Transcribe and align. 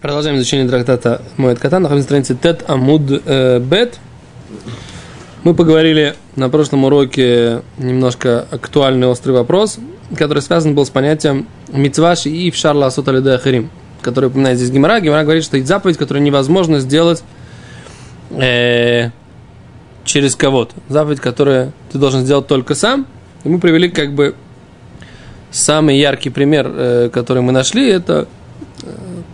Продолжаем 0.00 0.36
изучение 0.36 0.68
трактата 0.68 1.22
Моет 1.38 1.58
Катан. 1.58 1.82
Находимся 1.82 2.04
на 2.14 2.22
странице 2.22 2.36
Тет 2.40 2.70
Амуд 2.70 3.02
э, 3.10 3.58
Бет. 3.58 3.98
Мы 5.42 5.54
поговорили 5.54 6.14
на 6.36 6.48
прошлом 6.48 6.84
уроке 6.84 7.62
немножко 7.78 8.46
актуальный 8.48 9.08
острый 9.08 9.32
вопрос, 9.32 9.80
который 10.16 10.40
связан 10.40 10.76
был 10.76 10.86
с 10.86 10.90
понятием 10.90 11.48
Мицваши 11.72 12.28
и 12.28 12.48
Фшарла 12.52 12.86
Асоталиде 12.86 13.30
Ахарим, 13.30 13.70
который 14.00 14.26
упоминает 14.26 14.58
здесь 14.58 14.70
Гимара. 14.70 15.00
Гимара 15.00 15.24
говорит, 15.24 15.42
что 15.42 15.56
есть 15.56 15.68
заповедь, 15.68 15.96
которую 15.96 16.22
невозможно 16.22 16.78
сделать 16.78 17.24
э, 18.30 19.10
через 20.04 20.36
кого-то. 20.36 20.76
Заповедь, 20.88 21.18
которую 21.18 21.72
ты 21.90 21.98
должен 21.98 22.20
сделать 22.20 22.46
только 22.46 22.76
сам. 22.76 23.04
И 23.42 23.48
мы 23.48 23.58
привели 23.58 23.88
как 23.88 24.12
бы 24.12 24.36
самый 25.50 25.98
яркий 25.98 26.30
пример, 26.30 26.70
э, 26.72 27.10
который 27.12 27.42
мы 27.42 27.50
нашли, 27.50 27.90
это 27.90 28.28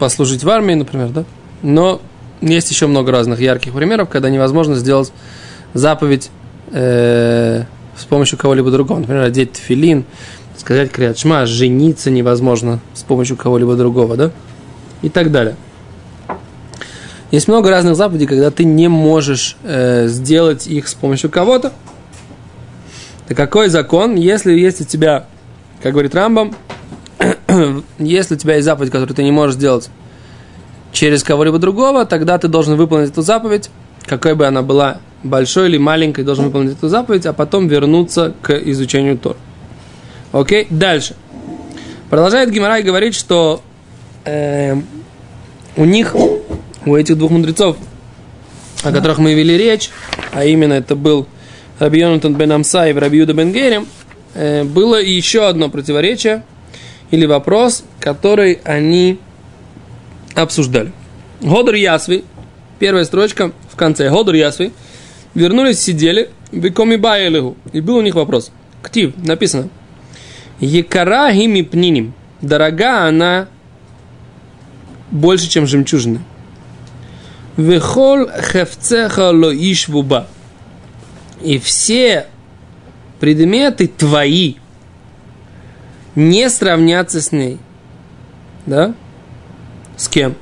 послужить 0.05 0.45
в 0.45 0.51
армии, 0.51 0.75
например, 0.75 1.09
да? 1.09 1.25
Но 1.63 2.03
есть 2.43 2.71
еще 2.71 2.87
много 2.87 3.11
разных 3.11 3.41
ярких 3.41 3.73
примеров, 3.73 4.11
когда 4.11 4.29
невозможно 4.29 4.75
сделать 4.75 5.11
заповедь 5.73 6.31
э, 6.73 7.63
с 7.97 8.05
помощью 8.05 8.37
кого-либо 8.37 8.71
другого. 8.71 8.99
Например, 8.99 9.23
одеть 9.23 9.57
филин, 9.57 10.05
сказать 10.59 10.91
криатшма, 10.91 11.47
жениться 11.47 12.11
невозможно 12.11 12.81
с 12.93 13.03
помощью 13.03 13.39
кого-либо 13.39 13.77
другого, 13.77 14.19
да? 14.19 14.31
И 15.01 15.09
так 15.09 15.33
далее. 15.33 15.57
Есть 17.31 17.49
много 17.49 17.71
разных 17.71 17.97
заповедей, 17.97 18.27
когда 18.27 18.51
ты 18.51 18.65
не 18.67 18.89
можешь 18.89 19.57
э, 19.63 20.07
сделать 20.09 20.67
их 20.67 20.87
с 20.87 20.93
помощью 20.93 21.31
кого-то. 21.31 21.73
Так 23.27 23.39
какой 23.39 23.71
закон, 23.71 24.17
если 24.17 24.53
есть 24.53 24.83
у 24.83 24.85
тебя, 24.85 25.25
как 25.83 25.93
говорит 25.93 26.15
Рамбам, 26.15 26.55
если 27.99 28.35
у 28.35 28.39
тебя 28.39 28.55
есть 28.55 28.65
заповедь, 28.65 28.91
которую 28.91 29.15
ты 29.15 29.23
не 29.23 29.31
можешь 29.31 29.57
сделать 29.57 29.91
через 30.93 31.23
кого-либо 31.23 31.59
другого, 31.59 32.07
тогда 32.07 32.39
ты 32.39 32.49
должен 32.49 32.77
выполнить 32.77 33.11
эту 33.11 33.23
заповедь, 33.23 33.71
какой 34.07 34.35
бы 34.35 34.47
она 34.47 34.63
была 34.63 34.99
большой 35.23 35.69
или 35.69 35.79
маленькой, 35.79 36.25
должен 36.25 36.47
выполнить 36.47 36.73
эту 36.73 36.89
заповедь, 36.89 37.27
а 37.27 37.33
потом 37.33 37.67
вернуться 37.69 38.35
к 38.43 38.53
изучению 38.53 39.19
Тор. 39.19 39.37
Окей, 40.33 40.67
дальше. 40.71 41.17
Продолжает 42.11 42.51
Гимарай 42.51 42.83
говорить, 42.83 43.15
что 43.15 43.63
э, 44.25 44.77
у 45.77 45.85
них, 45.85 46.15
у 46.85 46.97
этих 46.97 47.17
двух 47.17 47.31
мудрецов, 47.31 47.77
о 48.83 48.93
которых 48.93 49.19
мы 49.19 49.35
вели 49.35 49.57
речь, 49.57 49.91
а 50.33 50.45
именно 50.45 50.75
это 50.75 50.95
был 50.95 51.27
Раби 51.79 52.01
Йонатан 52.01 52.35
бен 52.35 52.53
Амса 52.53 52.87
и 52.89 52.93
Раби 52.93 53.19
Юда 53.19 53.33
бен 53.33 53.53
Герем, 53.53 53.87
э, 54.35 54.65
было 54.65 55.01
еще 55.01 55.49
одно 55.49 55.71
противоречие– 55.71 56.45
или 57.11 57.27
вопрос, 57.27 57.85
который 58.01 58.61
они 58.65 59.19
обсуждали. 60.35 60.93
Годор 61.41 61.75
Ясви, 61.75 62.25
первая 62.79 63.05
строчка 63.05 63.53
в 63.71 63.77
конце. 63.77 64.09
Годор 64.11 64.35
Ясви, 64.35 64.73
вернулись, 65.35 65.81
сидели, 65.81 66.31
викоми 66.53 66.97
баэлиху. 66.97 67.57
И 67.73 67.81
был 67.81 67.97
у 67.97 68.03
них 68.03 68.15
вопрос. 68.15 68.51
Ктив, 68.83 69.15
написано. 69.17 69.69
Екара 70.61 71.33
гими 71.33 71.63
пниним. 71.63 72.15
Дорога 72.41 73.07
она 73.07 73.49
больше, 75.11 75.49
чем 75.49 75.67
жемчужина. 75.67 76.23
Вехол 77.57 78.29
хевцеха 78.29 79.31
ло 79.31 79.55
ишвуба. 79.55 80.27
И 81.43 81.59
все 81.59 82.27
предметы 83.21 83.87
твои, 83.87 84.57
не 86.15 86.49
сравняться 86.49 87.21
с 87.21 87.33
ней. 87.33 87.59
Да? 88.67 88.95
С 89.97 90.09
кем? 90.09 90.35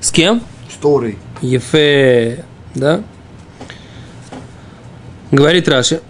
С 0.00 0.10
кем? 0.10 0.42
С 0.70 0.74
Торой. 0.76 1.18
Ефе. 1.40 2.44
Да? 2.74 3.02
Говорит 5.30 5.68
Раши. 5.68 6.00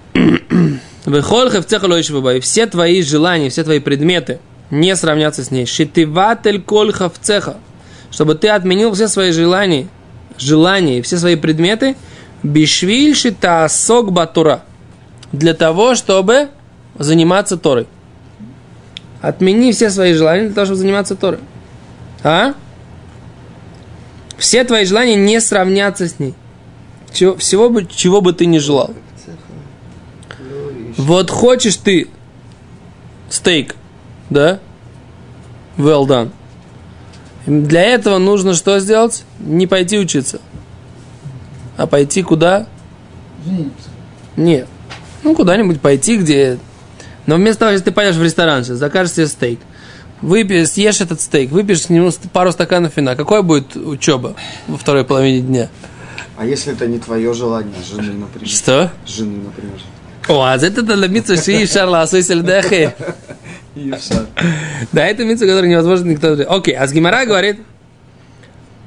Выхол 1.04 1.50
хевцеха 1.50 1.86
и 1.86 2.40
все 2.40 2.66
твои 2.66 3.02
желания, 3.02 3.50
все 3.50 3.62
твои 3.62 3.78
предметы 3.78 4.40
не 4.70 4.96
сравнятся 4.96 5.44
с 5.44 5.50
ней. 5.50 5.66
Шитиватель 5.66 6.62
коль 6.62 6.92
хавцеха. 6.92 7.58
Чтобы 8.10 8.34
ты 8.34 8.48
отменил 8.48 8.92
все 8.94 9.08
свои 9.08 9.32
желания, 9.32 9.88
желания 10.38 10.98
и 10.98 11.02
все 11.02 11.18
свои 11.18 11.36
предметы, 11.36 11.96
бишвиль 12.42 13.14
шита 13.14 13.68
сок 13.68 14.12
батура. 14.12 14.62
Для 15.32 15.52
того, 15.54 15.94
чтобы 15.94 16.48
заниматься 16.98 17.56
Торой. 17.56 17.86
Отмени 19.20 19.72
все 19.72 19.90
свои 19.90 20.12
желания 20.12 20.46
для 20.46 20.54
того, 20.54 20.66
чтобы 20.66 20.78
заниматься 20.78 21.16
Торой. 21.16 21.40
А? 22.22 22.54
Все 24.36 24.64
твои 24.64 24.84
желания 24.84 25.16
не 25.16 25.40
сравнятся 25.40 26.08
с 26.08 26.18
ней. 26.18 26.34
Чего, 27.12 27.36
всего 27.36 27.70
бы, 27.70 27.86
чего 27.86 28.20
бы 28.20 28.32
ты 28.32 28.46
ни 28.46 28.58
желал. 28.58 28.90
Вот 30.96 31.30
хочешь 31.30 31.76
ты 31.76 32.08
стейк, 33.30 33.76
да? 34.30 34.60
Well 35.76 36.06
done. 36.06 36.30
Для 37.46 37.82
этого 37.82 38.18
нужно 38.18 38.54
что 38.54 38.78
сделать? 38.80 39.24
Не 39.38 39.66
пойти 39.66 39.98
учиться. 39.98 40.40
А 41.76 41.86
пойти 41.86 42.22
куда? 42.22 42.66
Жениться. 43.44 43.90
Нет. 44.36 44.68
Ну, 45.22 45.34
куда-нибудь 45.34 45.80
пойти, 45.80 46.16
где 46.16 46.58
но 47.26 47.36
вместо 47.36 47.60
того, 47.60 47.72
если 47.72 47.86
ты 47.86 47.92
пойдешь 47.92 48.16
в 48.16 48.22
ресторан, 48.22 48.64
сейчас, 48.64 48.78
закажешь 48.78 49.14
себе 49.14 49.26
стейк, 49.26 49.60
выпьешь, 50.20 50.70
съешь 50.70 51.00
этот 51.00 51.20
стейк, 51.20 51.50
выпьешь 51.50 51.82
с 51.82 51.88
ним 51.90 52.10
пару 52.32 52.52
стаканов 52.52 52.96
вина, 52.96 53.16
какой 53.16 53.42
будет 53.42 53.76
учеба 53.76 54.34
во 54.66 54.76
второй 54.76 55.04
половине 55.04 55.40
дня? 55.40 55.68
А 56.36 56.44
если 56.44 56.72
это 56.72 56.86
не 56.86 56.98
твое 56.98 57.32
желание, 57.32 57.74
жены, 57.88 58.12
например? 58.12 58.48
Что? 58.48 58.92
Жены, 59.06 59.38
например. 59.44 59.78
О, 60.28 60.42
а 60.42 60.56
это 60.56 60.82
для 60.82 61.08
митцва 61.08 61.36
шии 61.36 61.66
шарла 61.66 62.02
асойсель 62.02 62.42
дахе. 62.42 62.94
Да, 64.92 65.04
это 65.04 65.24
митцва, 65.24 65.48
который 65.48 65.68
невозможно 65.68 66.08
никто... 66.08 66.38
Окей, 66.48 66.76
а 66.76 66.86
с 66.86 66.92
Гимара 66.92 67.26
говорит, 67.26 67.58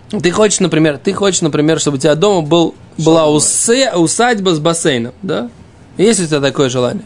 ты 0.09 0.31
хочешь, 0.31 0.61
например, 0.61 0.97
ты 0.97 1.11
хочешь, 1.11 1.41
например, 1.41 1.79
чтобы 1.79 1.97
у 1.97 1.99
тебя 1.99 2.15
дома 2.15 2.47
был, 2.47 2.73
была 2.97 3.27
усе, 3.27 3.93
усадьба 3.93 4.55
с 4.55 4.59
бассейном, 4.59 5.13
да? 5.21 5.49
Есть 5.97 6.21
у 6.21 6.25
тебя 6.25 6.39
такое 6.39 6.69
желание? 6.69 7.03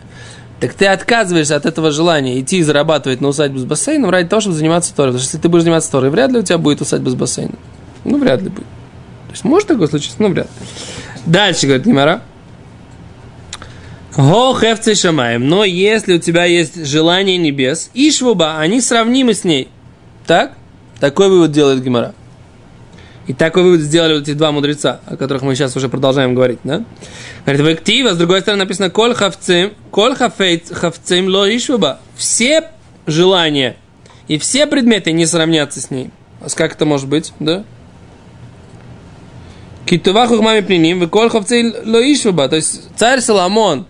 Так 0.62 0.76
ты 0.76 0.86
отказываешься 0.86 1.56
от 1.56 1.66
этого 1.66 1.90
желания 1.90 2.40
идти 2.40 2.60
и 2.60 2.62
зарабатывать 2.62 3.20
на 3.20 3.30
усадьбу 3.30 3.58
с 3.58 3.66
бассейном 3.66 4.12
ради 4.12 4.30
того, 4.30 4.42
чтобы 4.42 4.56
заниматься 4.56 4.96
Торой. 4.96 5.14
Потому 5.14 5.24
что 5.24 5.36
если 5.36 5.42
ты 5.42 5.50
будешь 5.50 5.64
заниматься 5.64 5.92
Торой, 5.92 6.12
вряд 6.12 6.32
ли 6.32 6.38
у 6.38 6.44
тебя 6.44 6.60
будет 6.60 6.82
усадьба 6.82 7.10
с 7.10 7.16
бассейном. 7.16 7.58
Ну, 8.04 8.20
вряд 8.20 8.44
ли 8.44 8.50
будет. 8.50 8.68
То 9.26 9.32
есть, 9.32 9.44
может 9.44 9.68
такое 9.68 9.88
случиться? 9.88 10.18
Ну, 10.20 10.30
вряд 10.30 10.46
ли. 10.46 10.68
Дальше, 11.26 11.66
говорит 11.66 11.88
Немара. 11.88 12.22
Го 14.16 14.54
хевцей 14.54 14.94
шамаем. 14.94 15.48
Но 15.48 15.64
если 15.64 16.14
у 16.14 16.20
тебя 16.20 16.46
есть 16.46 16.86
желание 16.86 17.38
небес, 17.38 17.90
и 17.96 18.12
швуба, 18.12 18.60
они 18.60 18.82
сравнимы 18.82 19.34
с 19.34 19.44
ней. 19.44 19.68
Так? 20.28 20.54
Такой 21.00 21.30
вывод 21.30 21.52
делает 21.52 21.84
Гимара. 21.84 22.14
И 23.28 23.34
такой 23.34 23.64
вывод 23.64 23.82
сделали 23.82 24.16
вот 24.16 24.24
эти 24.24 24.34
два 24.34 24.52
мудреца, 24.52 25.00
о 25.06 25.16
которых 25.16 25.44
мы 25.44 25.56
сейчас 25.56 25.76
уже 25.76 25.90
продолжаем 25.90 26.34
говорить, 26.34 26.60
да? 26.64 26.84
Говорит, 27.46 27.62
в 27.62 27.68
активе, 27.68 28.14
с 28.14 28.18
другой 28.18 28.42
стороны 28.42 28.64
написано, 28.64 28.90
коль 28.90 29.14
хавцем, 29.14 29.74
коль 29.92 30.16
хавцем 30.16 31.28
ло 31.28 31.56
ишваба. 31.56 32.00
Все 32.16 32.70
желания 33.06 33.78
и 34.28 34.38
все 34.38 34.66
предметы 34.66 35.12
не 35.12 35.26
сравнятся 35.26 35.82
с 35.82 35.92
ней. 35.92 36.10
А 36.42 36.50
как 36.50 36.74
это 36.74 36.86
может 36.86 37.08
быть, 37.08 37.34
да? 37.40 37.64
Китува 39.86 40.28
хухмами 40.28 40.62
приним, 40.62 41.00
вы 41.00 41.08
коль 41.08 41.30
хавцем 41.30 41.74
ло 41.86 42.02
ишваба. 42.02 42.50
То 42.50 42.56
есть 42.56 42.90
царь 42.96 43.22
Соломон 43.22 43.86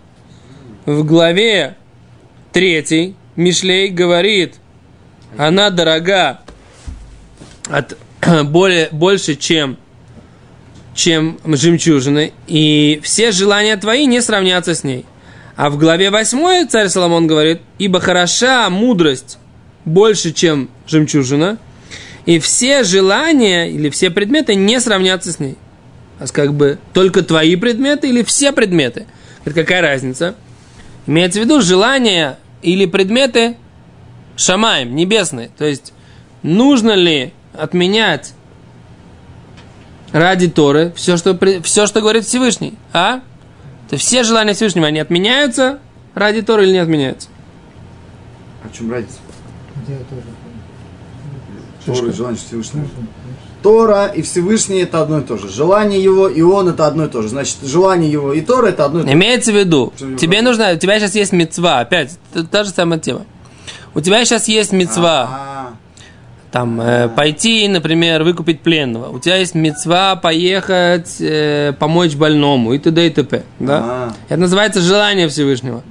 в 0.85 1.05
главе 1.05 1.77
3 2.51 3.15
Мишлей 3.37 3.87
говорит, 3.87 4.55
она 5.37 5.69
дорога 5.69 6.41
от 7.69 7.97
более, 8.45 8.89
больше, 8.91 9.35
чем, 9.35 9.77
чем 10.93 11.39
жемчужины, 11.43 12.33
и 12.47 12.99
все 13.03 13.31
желания 13.31 13.75
твои 13.77 14.05
не 14.05 14.21
сравнятся 14.21 14.75
с 14.75 14.83
ней. 14.83 15.05
А 15.55 15.69
в 15.69 15.77
главе 15.77 16.09
8 16.09 16.67
царь 16.67 16.87
Соломон 16.87 17.27
говорит, 17.27 17.61
ибо 17.77 17.99
хороша 17.99 18.69
мудрость 18.69 19.37
больше, 19.85 20.31
чем 20.31 20.69
жемчужина, 20.87 21.57
и 22.25 22.39
все 22.39 22.83
желания 22.83 23.69
или 23.69 23.89
все 23.89 24.09
предметы 24.09 24.55
не 24.55 24.79
сравнятся 24.79 25.31
с 25.31 25.39
ней. 25.39 25.57
А 26.19 26.27
как 26.27 26.53
бы 26.53 26.77
только 26.93 27.23
твои 27.23 27.55
предметы 27.55 28.09
или 28.09 28.23
все 28.23 28.51
предметы. 28.51 29.07
Это 29.43 29.55
какая 29.55 29.81
разница? 29.81 30.35
Имеется 31.07 31.39
в 31.39 31.43
виду 31.43 31.61
желания 31.61 32.37
или 32.61 32.85
предметы 32.85 33.57
шамаем, 34.35 34.95
небесные. 34.95 35.49
То 35.57 35.65
есть, 35.65 35.93
нужно 36.43 36.91
ли 36.91 37.33
отменять 37.61 38.33
ради 40.11 40.49
Торы 40.49 40.91
все, 40.95 41.17
что, 41.17 41.37
все, 41.63 41.87
что 41.87 42.01
говорит 42.01 42.25
Всевышний. 42.25 42.73
А? 42.93 43.21
То 43.89 43.97
все 43.97 44.23
желания 44.23 44.53
Всевышнего, 44.53 44.87
они 44.87 44.99
отменяются 44.99 45.79
ради 46.15 46.41
Торы 46.41 46.65
или 46.65 46.73
не 46.73 46.79
отменяются? 46.79 47.29
О 48.63 48.75
чем 48.75 48.91
разница? 48.91 49.17
Тора 51.85 52.09
и 52.09 52.13
желание 52.13 52.39
Всевышнего. 52.39 52.87
Тора 53.63 54.05
и 54.07 54.21
Всевышний 54.21 54.79
это 54.81 55.01
одно 55.01 55.19
и 55.19 55.23
то 55.23 55.37
же. 55.37 55.47
Желание 55.49 56.01
его 56.01 56.27
и 56.27 56.41
он 56.41 56.69
это 56.69 56.87
одно 56.87 57.05
и 57.05 57.07
то 57.09 57.21
же. 57.21 57.29
Значит, 57.29 57.57
желание 57.63 58.11
его 58.11 58.33
и 58.33 58.41
Тора 58.41 58.67
это 58.67 58.85
одно 58.85 58.99
и 58.99 59.03
то 59.03 59.07
же. 59.07 59.13
Имеется 59.13 59.51
в 59.51 59.55
виду, 59.55 59.93
Что 59.95 60.15
тебе 60.15 60.37
правда? 60.37 60.49
нужно, 60.49 60.71
у 60.73 60.77
тебя 60.77 60.99
сейчас 60.99 61.15
есть 61.15 61.31
мецва, 61.31 61.79
опять, 61.79 62.17
та, 62.33 62.43
та 62.43 62.63
же 62.63 62.71
самая 62.71 62.99
тема. 62.99 63.25
У 63.93 64.01
тебя 64.01 64.23
сейчас 64.25 64.47
есть 64.47 64.71
мецва, 64.71 65.27
А, 65.29 65.73
там, 66.51 66.81
э, 66.81 67.07
пойти, 67.07 67.67
например, 67.67 68.23
выкупить 68.23 68.61
пленного. 68.61 69.09
У 69.09 69.19
тебя 69.19 69.37
есть 69.37 69.55
мецва 69.55 70.17
поехать, 70.17 71.15
э, 71.19 71.73
помочь 71.79 72.15
больному 72.15 72.73
и 72.73 72.79
т.д. 72.79 73.07
и 73.07 73.09
т.п. 73.09 73.43
Да? 73.59 73.79
А. 73.83 74.13
Это 74.27 74.41
называется 74.41 74.81
желание 74.81 75.29
Всевышнего. 75.29 75.81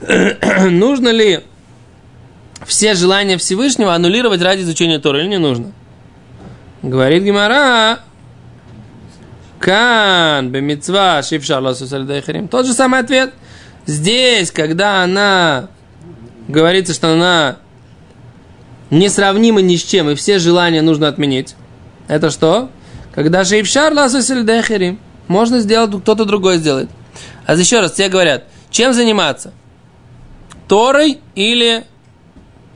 нужно 0.70 1.08
ли 1.08 1.40
все 2.64 2.94
желания 2.94 3.36
Всевышнего 3.38 3.94
аннулировать 3.94 4.40
ради 4.40 4.62
изучения 4.62 4.98
Тора 4.98 5.20
или 5.20 5.28
не 5.28 5.38
нужно? 5.38 5.72
Говорит 6.82 7.24
Гимара, 7.24 8.00
Кан, 9.58 10.50
бемицва, 10.50 11.22
шифшар 11.22 11.62
ласус 11.62 11.92
аль-дайхарим. 11.92 12.48
Тот 12.48 12.66
же 12.66 12.72
самый 12.72 13.00
ответ. 13.00 13.32
Здесь, 13.86 14.50
когда 14.50 15.02
она 15.02 15.68
говорится, 16.48 16.94
что 16.94 17.12
она 17.12 17.56
несравнима 18.98 19.60
ни 19.60 19.76
с 19.76 19.82
чем, 19.82 20.10
и 20.10 20.14
все 20.14 20.38
желания 20.38 20.82
нужно 20.82 21.08
отменить. 21.08 21.54
Это 22.08 22.30
что? 22.30 22.70
Когда 23.12 23.44
шифшар 23.44 23.92
ласус 23.92 24.30
аль-дайхарим. 24.30 24.98
Можно 25.28 25.60
сделать, 25.60 25.90
кто-то 26.02 26.24
другой 26.24 26.58
сделает. 26.58 26.90
А 27.46 27.54
еще 27.54 27.80
раз, 27.80 27.92
тебе 27.92 28.08
говорят, 28.08 28.44
чем 28.70 28.92
заниматься? 28.92 29.52
Торой 30.68 31.20
или, 31.34 31.84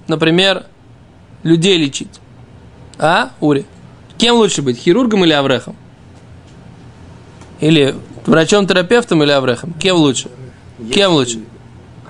например, 0.07 0.67
людей 1.43 1.77
лечить? 1.77 2.21
А, 2.99 3.31
Ури? 3.41 3.67
Кем 4.17 4.37
лучше 4.37 4.63
быть, 4.63 4.79
хирургом 4.79 5.25
или 5.25 5.33
аврехом? 5.33 5.77
Или 7.61 7.95
врачом-терапевтом 8.27 9.23
или 9.23 9.31
аврехом? 9.31 9.73
Кем 9.75 9.97
лучше? 9.97 10.31
Кем 10.93 11.13
лучше? 11.13 11.41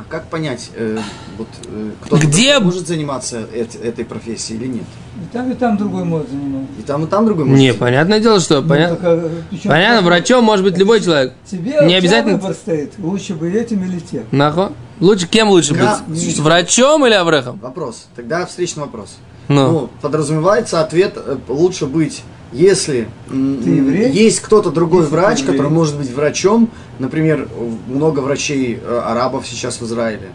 А 0.08 0.10
как 0.10 0.28
понять, 0.28 0.70
э, 0.74 0.98
вот, 1.36 1.48
э, 1.66 1.90
кто-то 2.02 2.26
Где- 2.26 2.58
может 2.60 2.86
заниматься 2.88 3.40
эт- 3.52 3.78
этой 3.82 4.06
профессией 4.06 4.58
или 4.58 4.66
нет? 4.66 4.84
И 5.16 5.26
там, 5.36 5.52
и 5.52 5.54
там 5.54 5.76
другой 5.76 6.04
может 6.04 6.30
заниматься. 6.30 6.72
И 6.78 6.82
там, 6.82 7.04
и 7.04 7.06
там 7.08 7.26
другой 7.26 7.44
может 7.44 7.58
Не, 7.58 7.72
заниматься? 7.72 7.80
понятное 7.84 8.20
дело, 8.20 8.40
что 8.40 8.62
Ну, 8.62 8.68
понятно. 8.70 8.96
так, 8.96 9.04
а, 9.04 9.30
причем- 9.50 9.70
Понятно, 9.70 10.06
врачом 10.06 10.44
может 10.44 10.64
быть 10.64 10.78
любой 10.78 11.00
человек. 11.02 11.34
Тебе 11.44 11.78
Не 11.84 11.94
обязательно- 11.96 12.38
выбор 12.38 12.54
стоит. 12.54 12.92
Лучше 12.98 13.34
бы 13.34 13.50
этим 13.50 13.84
или 13.84 13.98
тем. 13.98 14.22
Нахуй. 14.30 14.68
Лучше 15.00 15.26
кем 15.28 15.48
лучше 15.50 15.74
Да. 15.74 16.00
быть? 16.08 16.38
Врачом 16.38 17.06
или 17.06 17.12
аврехом? 17.14 17.58
Вопрос. 17.58 18.06
Тогда 18.16 18.46
встречный 18.46 18.84
вопрос. 18.84 19.16
Ну. 19.48 19.70
Ну, 19.70 19.90
подразумевается 20.00 20.80
ответ 20.80 21.14
э, 21.16 21.36
лучше 21.48 21.84
быть, 21.86 22.22
если 22.52 23.08
есть 23.30 24.40
кто-то 24.40 24.70
другой 24.70 25.02
Если 25.02 25.14
врач, 25.14 25.42
который 25.42 25.70
может 25.70 25.96
быть 25.96 26.10
врачом, 26.10 26.70
например, 26.98 27.48
много 27.86 28.20
врачей 28.20 28.80
э, 28.82 29.00
арабов 29.04 29.46
сейчас 29.46 29.80
в 29.80 29.84
Израиле 29.84 30.28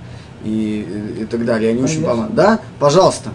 и, 0.44 1.16
и 1.22 1.26
так 1.26 1.46
далее, 1.46 1.72
они 1.72 1.82
очень 1.82 2.04
Конечно. 2.04 2.12
помогают. 2.12 2.36
Да, 2.36 2.60
пожалуйста. 2.80 3.32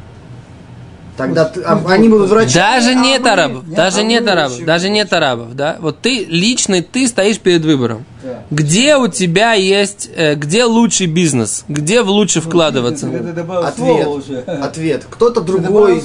Тогда 1.19 1.44
ты- 1.47 1.61
а- 1.62 1.82
они 1.88 2.09
будут. 2.09 2.31
врачами. 2.31 2.55
Даже 2.55 2.91
а 2.91 2.94
нет 2.94 3.26
арабов, 3.26 3.67
нет, 3.67 3.76
даже 3.76 4.00
а 4.00 4.03
нет 4.05 4.29
арабов, 4.29 4.65
даже 4.65 4.88
нет 4.88 5.11
врачи. 5.11 5.25
арабов, 5.25 5.56
да? 5.56 5.76
Вот 5.81 5.99
ты, 6.00 6.25
личный 6.25 6.81
ты 6.81 7.09
стоишь 7.09 7.41
перед 7.41 7.65
выбором. 7.65 8.06
Да. 8.23 8.44
Где 8.50 8.97
у 8.97 9.09
тебя 9.09 9.53
есть, 9.53 10.09
э, 10.15 10.35
где 10.37 10.65
лучший 10.65 11.09
бизнес? 11.09 11.65
Где 11.69 12.03
в 12.03 12.09
лучше 12.09 12.41
вкладываться? 12.41 13.06
Ответ. 13.09 14.06
уже. 14.06 14.38
Ответ. 14.43 15.06
Кто-то 15.11 15.41
другой. 15.41 16.00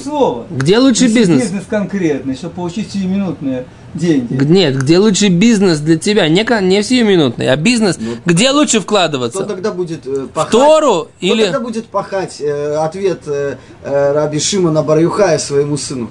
Где 0.50 0.78
лучший 0.78 1.04
Если 1.06 1.18
бизнес? 1.18 1.42
Бизнес 1.42 1.64
конкретный, 1.70 2.34
чтобы 2.34 2.54
получить 2.54 2.92
сиюминутные 2.92 3.66
деньги. 3.94 4.42
Нет, 4.44 4.76
где 4.76 4.98
лучший 4.98 5.28
бизнес 5.28 5.78
для 5.80 5.98
тебя? 5.98 6.28
Не, 6.28 6.46
не 6.62 6.82
сиюминутный, 6.82 7.50
а 7.50 7.56
бизнес. 7.56 7.98
Где 8.24 8.50
лучше 8.50 8.78
Кто 8.78 8.82
вкладываться? 8.82 9.44
тогда 9.44 9.72
будет 9.72 10.06
э, 10.06 10.26
пахать? 10.32 10.52
Тору 10.52 11.08
Кто 11.16 11.26
или... 11.26 11.44
тогда 11.44 11.60
будет 11.60 11.86
пахать? 11.86 12.40
Э, 12.40 12.76
ответ 12.76 13.22
э, 13.26 13.56
э, 13.82 14.12
Раби 14.12 14.38
Шимона 14.40 14.82
Барюхая 14.82 15.38
своему 15.38 15.76
сыну. 15.76 16.10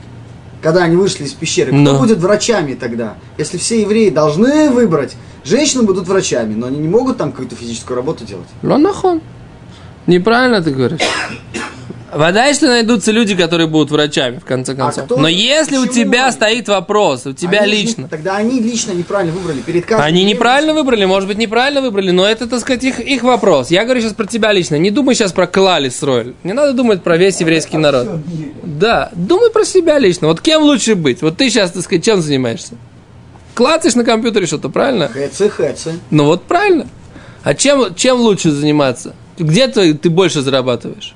Когда 0.61 0.83
они 0.83 0.95
вышли 0.95 1.25
из 1.25 1.33
пещеры. 1.33 1.71
Кто 1.71 1.77
Но. 1.77 1.99
будет 1.99 2.19
врачами 2.19 2.73
тогда? 2.73 3.15
Если 3.37 3.57
все 3.57 3.81
евреи 3.81 4.09
должны 4.09 4.69
выбрать, 4.69 5.13
женщины 5.43 5.83
будут 5.83 6.07
врачами, 6.07 6.53
но 6.53 6.67
они 6.67 6.77
не 6.77 6.87
могут 6.87 7.17
там 7.17 7.31
какую-то 7.31 7.55
физическую 7.55 7.97
работу 7.97 8.23
делать. 8.23 8.47
Лонахон. 8.61 9.21
Неправильно 10.07 10.61
ты 10.61 10.71
говоришь. 10.71 11.01
Вода, 12.15 12.45
если 12.45 12.67
найдутся 12.67 13.11
люди, 13.11 13.35
которые 13.35 13.67
будут 13.67 13.91
врачами, 13.91 14.39
в 14.39 14.45
конце 14.45 14.75
концов. 14.75 15.03
А 15.03 15.05
кто- 15.05 15.17
Но 15.17 15.27
если 15.27 15.77
у 15.77 15.85
тебя 15.87 16.25
они? 16.25 16.31
стоит 16.33 16.67
вопрос, 16.67 17.25
у 17.25 17.33
тебя 17.33 17.61
Они 17.61 17.71
лично, 17.71 18.07
тогда 18.07 18.37
они 18.37 18.59
лично 18.59 18.91
неправильно 18.91 19.33
выбрали. 19.33 19.61
Перед 19.61 19.85
каждым 19.85 20.05
Они 20.05 20.23
неправильно 20.23 20.73
выбрали, 20.73 21.05
может 21.05 21.27
быть, 21.27 21.37
неправильно 21.37 21.81
выбрали, 21.81 22.11
но 22.11 22.25
это, 22.25 22.47
так 22.47 22.59
сказать, 22.59 22.83
их, 22.83 22.99
их 22.99 23.23
вопрос. 23.23 23.71
Я 23.71 23.83
говорю 23.85 24.01
сейчас 24.01 24.13
про 24.13 24.25
тебя 24.25 24.51
лично. 24.51 24.75
Не 24.75 24.91
думай 24.91 25.15
сейчас 25.15 25.31
про 25.31 25.47
Клали 25.47 25.89
Сройль. 25.89 26.33
Не 26.43 26.53
надо 26.53 26.73
думать 26.73 27.03
про 27.03 27.17
весь 27.17 27.39
еврейский 27.41 27.77
народ. 27.77 28.03
Всё 28.07 28.15
в 28.17 28.29
мире. 28.39 28.51
Да, 28.63 29.09
думай 29.13 29.49
про 29.49 29.65
себя 29.65 29.99
лично. 29.99 30.27
Вот 30.27 30.41
кем 30.41 30.61
лучше 30.63 30.95
быть? 30.95 31.21
Вот 31.21 31.37
ты 31.37 31.49
сейчас, 31.49 31.71
так 31.71 31.83
сказать, 31.83 32.03
чем 32.03 32.21
занимаешься? 32.21 32.73
Клацаешь 33.55 33.95
на 33.95 34.03
компьютере 34.03 34.47
что-то, 34.47 34.69
правильно? 34.69 35.07
Хэцы, 35.09 35.49
хэцы. 35.49 35.99
Ну 36.09 36.25
вот 36.25 36.43
правильно. 36.43 36.87
А 37.43 37.53
чем, 37.53 37.93
чем 37.95 38.17
лучше 38.19 38.51
заниматься? 38.51 39.13
Где 39.37 39.67
ты, 39.67 39.93
ты 39.93 40.09
больше 40.09 40.41
зарабатываешь? 40.41 41.13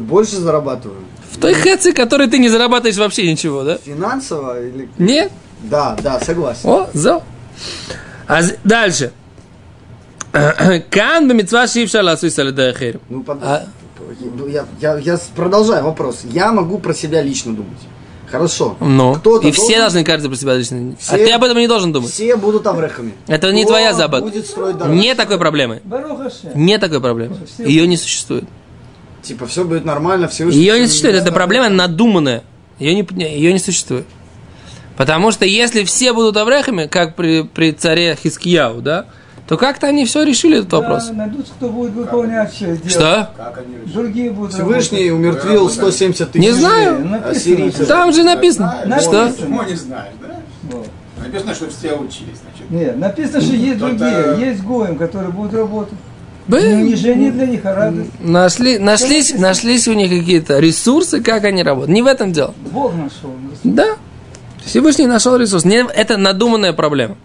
Больше 0.00 0.36
зарабатываю. 0.36 0.98
В 1.32 1.38
той 1.38 1.54
хэце, 1.54 1.92
которой 1.92 2.28
ты 2.28 2.38
не 2.38 2.48
зарабатываешь 2.48 2.96
вообще 2.96 3.30
ничего, 3.30 3.62
да? 3.64 3.78
Финансово 3.78 4.60
или... 4.62 4.88
Нет? 4.98 5.32
Да, 5.62 5.96
да, 6.02 6.20
согласен. 6.20 6.68
О, 6.68 6.88
зо. 6.94 7.22
А 8.28 8.40
дальше. 8.64 9.12
Кан 10.90 11.28
бемитцва 11.28 11.66
шивша 11.66 12.02
ласуй 12.02 12.30
салидахер. 12.30 13.00
Ну, 13.08 13.22
под- 13.22 13.38
А- 13.42 13.66
я, 14.48 14.64
я, 14.80 14.98
я 14.98 15.16
с- 15.16 15.30
продолжаю 15.34 15.84
вопрос. 15.84 16.20
Я 16.24 16.52
могу 16.52 16.78
про 16.78 16.92
себя 16.92 17.22
лично 17.22 17.54
думать. 17.54 17.78
Хорошо. 18.30 18.76
Ну, 18.80 19.14
Кто-то 19.14 19.46
и 19.46 19.52
все 19.52 19.60
должен- 19.62 19.80
должны 19.80 20.04
каждый 20.04 20.28
про 20.28 20.36
себя 20.36 20.54
лично. 20.54 20.78
А 20.78 21.00
Все- 21.00 21.24
ты 21.26 21.30
об 21.32 21.44
этом 21.44 21.58
не 21.58 21.68
должен 21.68 21.92
думать. 21.92 22.10
Все 22.10 22.34
будут 22.36 22.66
аврехами. 22.66 23.14
Это 23.28 23.52
не 23.52 23.62
Кто 23.62 23.72
твоя 23.72 23.92
забота. 23.94 24.24
будет 24.24 24.46
строить 24.46 24.76
дорогу? 24.76 24.96
Нет 24.96 25.16
такой 25.16 25.38
проблемы. 25.38 25.82
Нет 26.54 26.80
такой 26.80 27.00
проблемы. 27.00 27.36
Ее 27.58 27.86
не 27.86 27.96
существует. 27.96 28.44
Типа, 29.24 29.46
все 29.46 29.64
будет 29.64 29.84
нормально, 29.84 30.28
все 30.28 30.48
Ее 30.48 30.78
не 30.78 30.86
существует. 30.86 31.16
Это 31.16 31.32
проблема 31.32 31.68
надуманная. 31.70 32.42
Ее 32.78 32.94
не, 32.94 33.06
ее 33.24 33.52
не 33.52 33.58
существует. 33.58 34.06
Потому 34.96 35.32
что 35.32 35.44
если 35.44 35.84
все 35.84 36.12
будут 36.12 36.36
аврехами, 36.36 36.86
как 36.86 37.16
при, 37.16 37.42
при 37.42 37.72
царе 37.72 38.16
Хискияу, 38.22 38.80
да, 38.80 39.06
то 39.48 39.56
как-то 39.56 39.86
они 39.88 40.04
все 40.06 40.22
решили 40.22 40.58
этот 40.58 40.72
вопрос. 40.72 41.08
Да, 41.08 41.12
найдутся, 41.14 41.52
кто 41.54 41.68
будет 41.68 41.92
выполнять 41.92 42.52
все 42.52 42.76
дело. 42.76 42.88
Что? 42.88 43.30
Другие 43.86 44.30
будут 44.30 44.52
Всевышний 44.54 45.10
работать. 45.10 45.34
умертвил 45.34 45.70
170 45.70 46.30
тысяч 46.32 46.44
Не 46.44 46.52
знаю. 46.52 47.00
Написано. 47.04 47.30
ассирийцев. 47.30 47.88
Там 47.88 48.12
же 48.12 48.22
написано. 48.22 48.82
Знаешь, 48.84 49.02
Что? 49.02 49.24
написано. 49.24 49.46
Почему 49.46 49.62
не 49.70 49.74
знаешь, 49.76 50.14
да? 50.20 50.36
Вот. 50.70 50.86
Написано, 51.18 51.54
что 51.54 51.70
все 51.70 51.94
учились, 51.94 52.38
значит. 52.42 52.70
Нет, 52.70 52.98
написано, 52.98 53.40
что 53.40 53.54
есть 53.54 53.76
Кто-то- 53.76 53.94
другие, 53.96 54.48
есть 54.50 54.62
гоем, 54.62 54.96
которые 54.96 55.30
будут 55.32 55.54
работать. 55.54 55.98
Бы- 56.46 56.60
Не 56.60 56.74
унижение 56.74 57.30
для 57.32 57.46
них, 57.46 57.64
а 57.64 57.74
радость. 57.74 58.10
Нашли, 58.20 58.78
нашлись, 58.78 59.32
нашлись 59.34 59.88
у 59.88 59.94
них 59.94 60.10
какие-то 60.10 60.58
ресурсы, 60.58 61.22
как 61.22 61.44
они 61.44 61.62
работают. 61.62 61.94
Не 61.94 62.02
в 62.02 62.06
этом 62.06 62.32
дело. 62.32 62.54
Бог 62.70 62.92
нашел. 62.94 63.34
Да. 63.62 63.96
Всевышний 64.64 65.06
нашел 65.06 65.36
ресурс. 65.36 65.64
Не, 65.64 65.86
это 65.86 66.16
надуманная 66.16 66.72
проблема. 66.72 67.16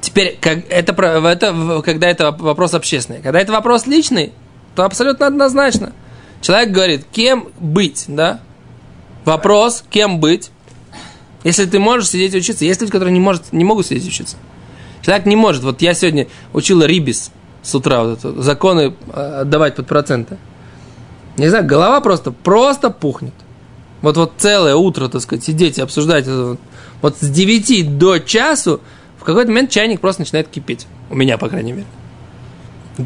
Теперь, 0.00 0.38
как, 0.40 0.58
это, 0.68 0.92
это, 0.92 1.82
когда 1.84 2.08
это 2.08 2.30
вопрос 2.30 2.74
общественный. 2.74 3.20
Когда 3.20 3.40
это 3.40 3.52
вопрос 3.52 3.86
личный, 3.86 4.32
то 4.76 4.84
абсолютно 4.84 5.26
однозначно. 5.26 5.92
Человек 6.40 6.70
говорит, 6.70 7.06
кем 7.10 7.48
быть, 7.58 8.04
да? 8.06 8.40
Вопрос, 9.24 9.82
кем 9.90 10.20
быть. 10.20 10.50
Если 11.42 11.64
ты 11.64 11.78
можешь 11.78 12.10
сидеть 12.10 12.34
и 12.34 12.38
учиться. 12.38 12.64
Есть 12.64 12.80
люди, 12.80 12.92
которые 12.92 13.12
не, 13.12 13.20
может, 13.20 13.52
не 13.52 13.64
могут 13.64 13.86
сидеть 13.86 14.04
и 14.04 14.08
учиться. 14.08 14.36
Человек 15.02 15.26
не 15.26 15.36
может. 15.36 15.62
Вот 15.62 15.82
я 15.82 15.94
сегодня 15.94 16.26
учил 16.52 16.82
Рибис 16.84 17.30
с 17.64 17.74
утра, 17.74 18.04
вот 18.04 18.18
это, 18.18 18.40
законы 18.42 18.94
э, 19.12 19.40
отдавать 19.40 19.74
под 19.74 19.86
проценты. 19.86 20.36
Не 21.36 21.48
знаю, 21.48 21.66
голова 21.66 22.00
просто, 22.00 22.30
просто 22.30 22.90
пухнет. 22.90 23.34
Вот, 24.02 24.16
вот 24.16 24.32
целое 24.36 24.76
утро, 24.76 25.08
так 25.08 25.22
сказать, 25.22 25.42
сидеть 25.42 25.78
и 25.78 25.82
обсуждать 25.82 26.26
вот, 26.28 26.60
вот 27.00 27.16
с 27.18 27.28
9 27.28 27.98
до 27.98 28.18
часу, 28.18 28.80
в 29.18 29.24
какой-то 29.24 29.50
момент 29.50 29.70
чайник 29.70 30.00
просто 30.00 30.22
начинает 30.22 30.48
кипеть. 30.48 30.86
У 31.08 31.16
меня, 31.16 31.38
по 31.38 31.48
крайней 31.48 31.72
мере. 31.72 31.86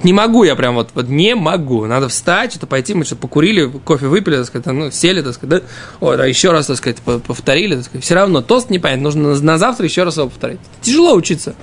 Не 0.03 0.13
могу 0.13 0.45
я 0.45 0.55
прям 0.55 0.75
вот, 0.75 0.91
вот 0.95 1.09
не 1.09 1.35
могу. 1.35 1.87
Надо 1.87 2.09
встать, 2.09 2.51
что-то 2.51 2.67
пойти, 2.67 2.93
мы 2.95 3.05
что-то 3.05 3.23
покурили, 3.23 3.71
кофе 3.85 4.09
выпили, 4.09 4.37
так 4.37 4.47
сказать, 4.47 4.67
ну, 4.67 4.91
сели, 4.91 5.23
так 5.23 5.35
сказать, 5.35 5.63
да? 5.63 5.69
Ой, 6.07 6.17
да, 6.17 6.27
еще 6.27 6.51
раз, 6.51 6.67
так 6.67 6.77
сказать, 6.77 6.99
по- 6.99 7.21
повторили, 7.21 7.77
так 7.77 7.85
сказать. 7.85 8.05
Все 8.05 8.15
равно 8.15 8.43
тост 8.43 8.69
непонятно, 8.69 9.05
нужно 9.05 9.41
на 9.41 9.57
завтра 9.57 9.87
еще 9.87 10.03
раз 10.03 10.17
его 10.17 10.29
повторить. 10.29 10.61
Тяжело 10.83 11.15
учиться. 11.15 11.55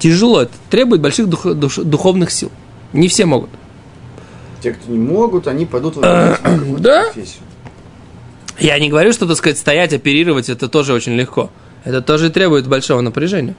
Тяжело, 0.00 0.42
это 0.42 0.52
требует 0.70 1.00
больших 1.00 1.28
дух- 1.28 1.46
душ- 1.46 1.82
духовных 1.84 2.32
сил. 2.32 2.50
Не 2.92 3.06
все 3.06 3.26
могут. 3.26 3.50
Те, 4.62 4.72
кто 4.72 4.90
не 4.90 4.98
могут, 4.98 5.46
они 5.46 5.64
пойдут 5.66 5.96
в 5.96 6.00
какую-то 6.42 6.82
Да. 6.82 7.04
профессию. 7.04 7.42
Я 8.58 8.78
не 8.80 8.88
говорю, 8.90 9.12
что, 9.12 9.26
так 9.26 9.36
сказать, 9.36 9.58
стоять, 9.58 9.92
оперировать, 9.92 10.48
это 10.48 10.68
тоже 10.68 10.92
очень 10.92 11.12
легко. 11.12 11.50
Это 11.84 12.02
тоже 12.02 12.30
требует 12.30 12.66
большого 12.66 13.00
напряжения. 13.00 13.54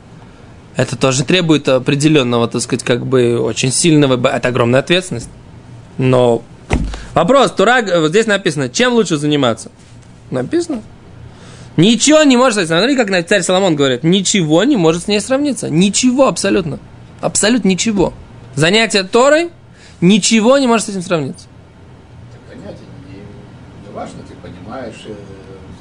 Это 0.75 0.95
тоже 0.95 1.23
требует 1.23 1.67
определенного, 1.69 2.47
так 2.47 2.61
сказать, 2.61 2.83
как 2.83 3.05
бы 3.05 3.39
очень 3.39 3.71
сильного, 3.71 4.27
это 4.27 4.47
огромная 4.49 4.79
ответственность. 4.81 5.29
Но 5.97 6.43
вопрос, 7.13 7.51
Тура, 7.51 7.83
вот 7.99 8.09
здесь 8.09 8.25
написано, 8.27 8.69
чем 8.69 8.93
лучше 8.93 9.17
заниматься? 9.17 9.69
Написано. 10.29 10.81
Ничего 11.77 12.23
не 12.23 12.37
может, 12.37 12.67
смотри, 12.67 12.95
как 12.95 13.09
на- 13.09 13.23
царь 13.23 13.41
Соломон 13.43 13.75
говорит, 13.75 14.03
ничего 14.03 14.63
не 14.63 14.75
может 14.77 15.03
с 15.03 15.07
ней 15.07 15.21
сравниться. 15.21 15.69
Ничего 15.69 16.27
абсолютно. 16.27 16.79
Абсолютно 17.21 17.69
ничего. 17.69 18.13
Занятие 18.55 19.03
Торой, 19.03 19.49
ничего 20.01 20.57
не 20.57 20.67
может 20.67 20.87
с 20.87 20.89
этим 20.89 21.01
сравниться. 21.01 21.47
Понятие 22.49 22.79
не, 23.09 23.15
не 23.87 23.93
важно, 23.95 24.19
ты 24.27 24.33
понимаешь, 24.41 24.95
э, 25.07 25.13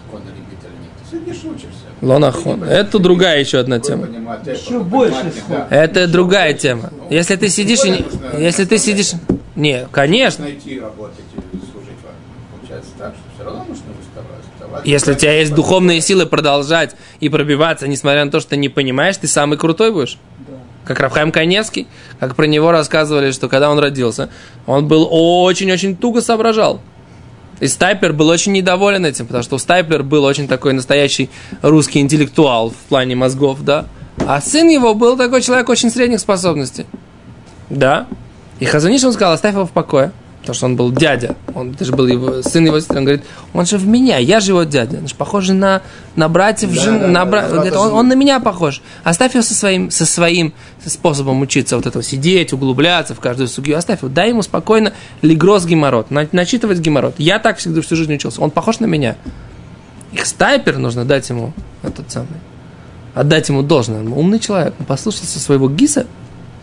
закон 0.05 0.23
любит 0.29 0.59
или 0.63 0.83
нет. 0.83 0.93
Ты 1.11 1.19
сидишь, 1.35 1.45
учишься. 1.51 1.87
Лонахон. 2.03 2.63
Это 2.65 2.99
другая 2.99 3.41
еще 3.41 3.59
одна 3.59 3.81
тема. 3.81 4.07
Еще 4.47 4.79
больше. 4.81 5.33
Это 5.71 6.07
другая 6.07 6.55
тема. 6.55 6.91
Если 7.11 7.37
ты 7.37 7.49
сидишь 7.49 7.85
и 7.85 7.91
не- 7.91 8.05
Если 8.39 8.65
ты 8.65 8.79
сидишь... 8.79 9.13
Не, 9.57 9.87
конечно. 9.91 10.45
Найти, 10.45 10.79
работать 10.79 11.25
и 11.35 11.57
служить 11.73 11.99
вам. 12.05 12.15
Получается 12.57 12.91
так, 12.97 13.15
что 13.15 13.23
все 13.35 13.45
равно 13.45 13.65
нужно 13.69 13.85
выставать. 13.99 14.45
вставать. 14.55 14.60
Если 14.85 15.13
у 15.13 15.15
тебя 15.15 15.39
есть 15.39 15.55
духовные 15.55 16.01
силы 16.01 16.27
продолжать 16.27 16.97
и 17.21 17.29
пробиваться, 17.29 17.89
несмотря 17.89 18.25
на 18.25 18.31
то, 18.31 18.41
что 18.41 18.51
ты 18.51 18.57
не 18.57 18.69
понимаешь, 18.69 19.17
ты 19.17 19.27
самый 19.27 19.59
крутой 19.59 19.93
будешь. 19.93 20.19
Да. 20.49 20.55
Как 20.85 21.01
Рабхайм 21.01 21.33
Каневский, 21.33 21.87
как 22.19 22.35
про 22.37 22.47
него 22.47 22.73
рассказывали, 22.73 23.33
что 23.33 23.49
когда 23.49 23.71
он 23.71 23.79
родился, 23.79 24.31
он 24.67 24.89
был 24.89 25.09
очень-очень 25.11 25.97
туго 25.97 26.21
соображал. 26.21 26.81
И 27.61 27.67
Стайплер 27.67 28.15
был 28.15 28.29
очень 28.29 28.53
недоволен 28.53 29.05
этим, 29.05 29.27
потому 29.27 29.45
что 29.45 29.57
у 29.57 29.59
Стайплер 29.59 30.03
был 30.03 30.25
очень 30.25 30.49
такой 30.49 30.73
настоящий 30.73 31.29
русский 31.61 32.01
интеллектуал 32.01 32.71
в 32.71 32.89
плане 32.89 33.15
мозгов, 33.17 33.63
да. 33.63 33.87
А 34.27 34.41
сын 34.41 34.69
его 34.69 34.95
был 34.95 35.17
такой 35.17 35.43
человек 35.43 35.69
очень 35.69 35.91
средних 35.91 36.21
способностей. 36.21 36.87
Да. 37.69 38.07
И 38.59 38.65
Хазаниш 38.65 39.05
он 39.05 39.13
сказал, 39.13 39.35
оставь 39.35 39.55
его 39.55 39.67
в 39.67 39.71
покое. 39.71 40.13
Потому 40.41 40.55
что 40.55 40.67
он 40.67 40.77
был 40.77 40.91
дядя. 40.91 41.37
Он 41.55 41.73
даже 41.73 41.93
был 41.93 42.07
его, 42.07 42.43
сын 42.43 42.65
его 42.65 42.81
сестры. 42.81 42.97
Он 42.99 43.05
говорит, 43.05 43.25
он 43.53 43.67
же 43.67 43.77
в 43.77 43.87
меня, 43.87 44.17
я 44.17 44.41
же 44.41 44.53
его 44.53 44.63
дядя. 44.65 44.97
Он 44.99 45.07
же 45.07 45.15
похож 45.15 45.49
на, 45.49 45.83
на 46.17 46.29
братьев, 46.31 46.75
Да, 46.75 46.81
жен- 46.81 46.99
да, 47.01 47.07
на 47.09 47.25
да, 47.25 47.31
бра- 47.31 47.43
это 47.67 47.79
он, 47.79 47.93
он 47.93 48.09
на 48.09 48.15
меня 48.15 48.41
похож. 48.41 48.81
Оставь 49.05 49.35
его 49.35 49.43
со 49.43 49.55
своим, 49.55 49.91
со 49.91 50.07
своим 50.07 50.55
способом 50.85 51.43
учиться, 51.43 51.77
вот 51.77 51.87
этого 51.87 52.03
сидеть, 52.03 52.55
углубляться 52.55 53.15
в 53.15 53.21
каждую 53.21 53.49
судью. 53.49 53.77
Оставь 53.77 54.01
его, 54.01 54.09
дай 54.11 54.31
ему 54.31 54.41
спокойно 54.41 54.95
лигрос 55.21 55.67
геморрот, 55.67 56.11
на- 56.11 56.27
начитывать 56.33 56.79
геморрот. 56.79 57.17
Я 57.19 57.39
так 57.39 57.59
всегда 57.59 57.83
всю 57.83 57.95
жизнь 57.97 58.15
учился. 58.15 58.41
Он 58.41 58.51
похож 58.51 58.81
на 58.81 58.87
меня. 58.87 59.17
Их 60.13 60.25
стайпер 60.25 60.79
нужно 60.79 61.05
дать 61.05 61.29
ему 61.29 61.53
этот 61.83 62.11
самый. 62.11 62.29
Отдать 63.15 63.49
ему 63.51 63.63
должное. 63.63 64.01
Он 64.01 64.13
умный 64.15 64.39
человек. 64.39 64.73
Он 64.81 64.87
послушался 64.87 65.39
своего 65.39 65.69
гиса, 65.69 66.07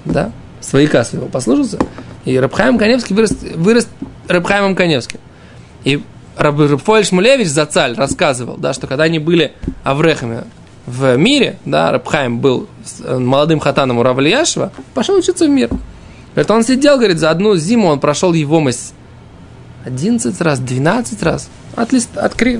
да, 0.03 0.31
свояка 0.67 1.03
своего 1.03 1.27
послушался. 1.27 1.79
И 2.25 2.37
Рабхаим 2.37 2.77
Каневский 2.77 3.15
вырос, 3.15 3.31
вырос 3.55 3.87
Рабхаимом 4.27 4.75
Каневским. 4.75 5.19
И 5.83 6.03
Раб, 6.35 6.59
Рабфоэль 6.59 7.05
Шмулевич 7.05 7.47
Зацаль 7.47 7.95
рассказывал, 7.95 8.57
да, 8.57 8.73
что 8.73 8.87
когда 8.87 9.05
они 9.05 9.19
были 9.19 9.53
аврехами 9.83 10.43
в 10.85 11.15
мире, 11.17 11.57
да, 11.65 11.91
Рабхаим 11.91 12.39
был 12.39 12.67
э, 13.03 13.17
молодым 13.17 13.59
хатаном 13.59 13.97
у 13.97 14.03
Рава 14.03 14.21
Ильяшева, 14.21 14.71
пошел 14.93 15.15
учиться 15.15 15.45
в 15.45 15.49
мир. 15.49 15.69
Говорит, 16.33 16.51
он 16.51 16.63
сидел, 16.63 16.97
говорит, 16.97 17.17
за 17.17 17.31
одну 17.31 17.55
зиму 17.55 17.87
он 17.87 17.99
прошел 17.99 18.33
его 18.33 18.59
мыс 18.59 18.93
11 19.85 20.39
раз, 20.41 20.59
12 20.59 21.23
раз 21.23 21.49
от, 21.75 21.93
лист, 21.93 22.17
от 22.17 22.33
кри-. 22.35 22.57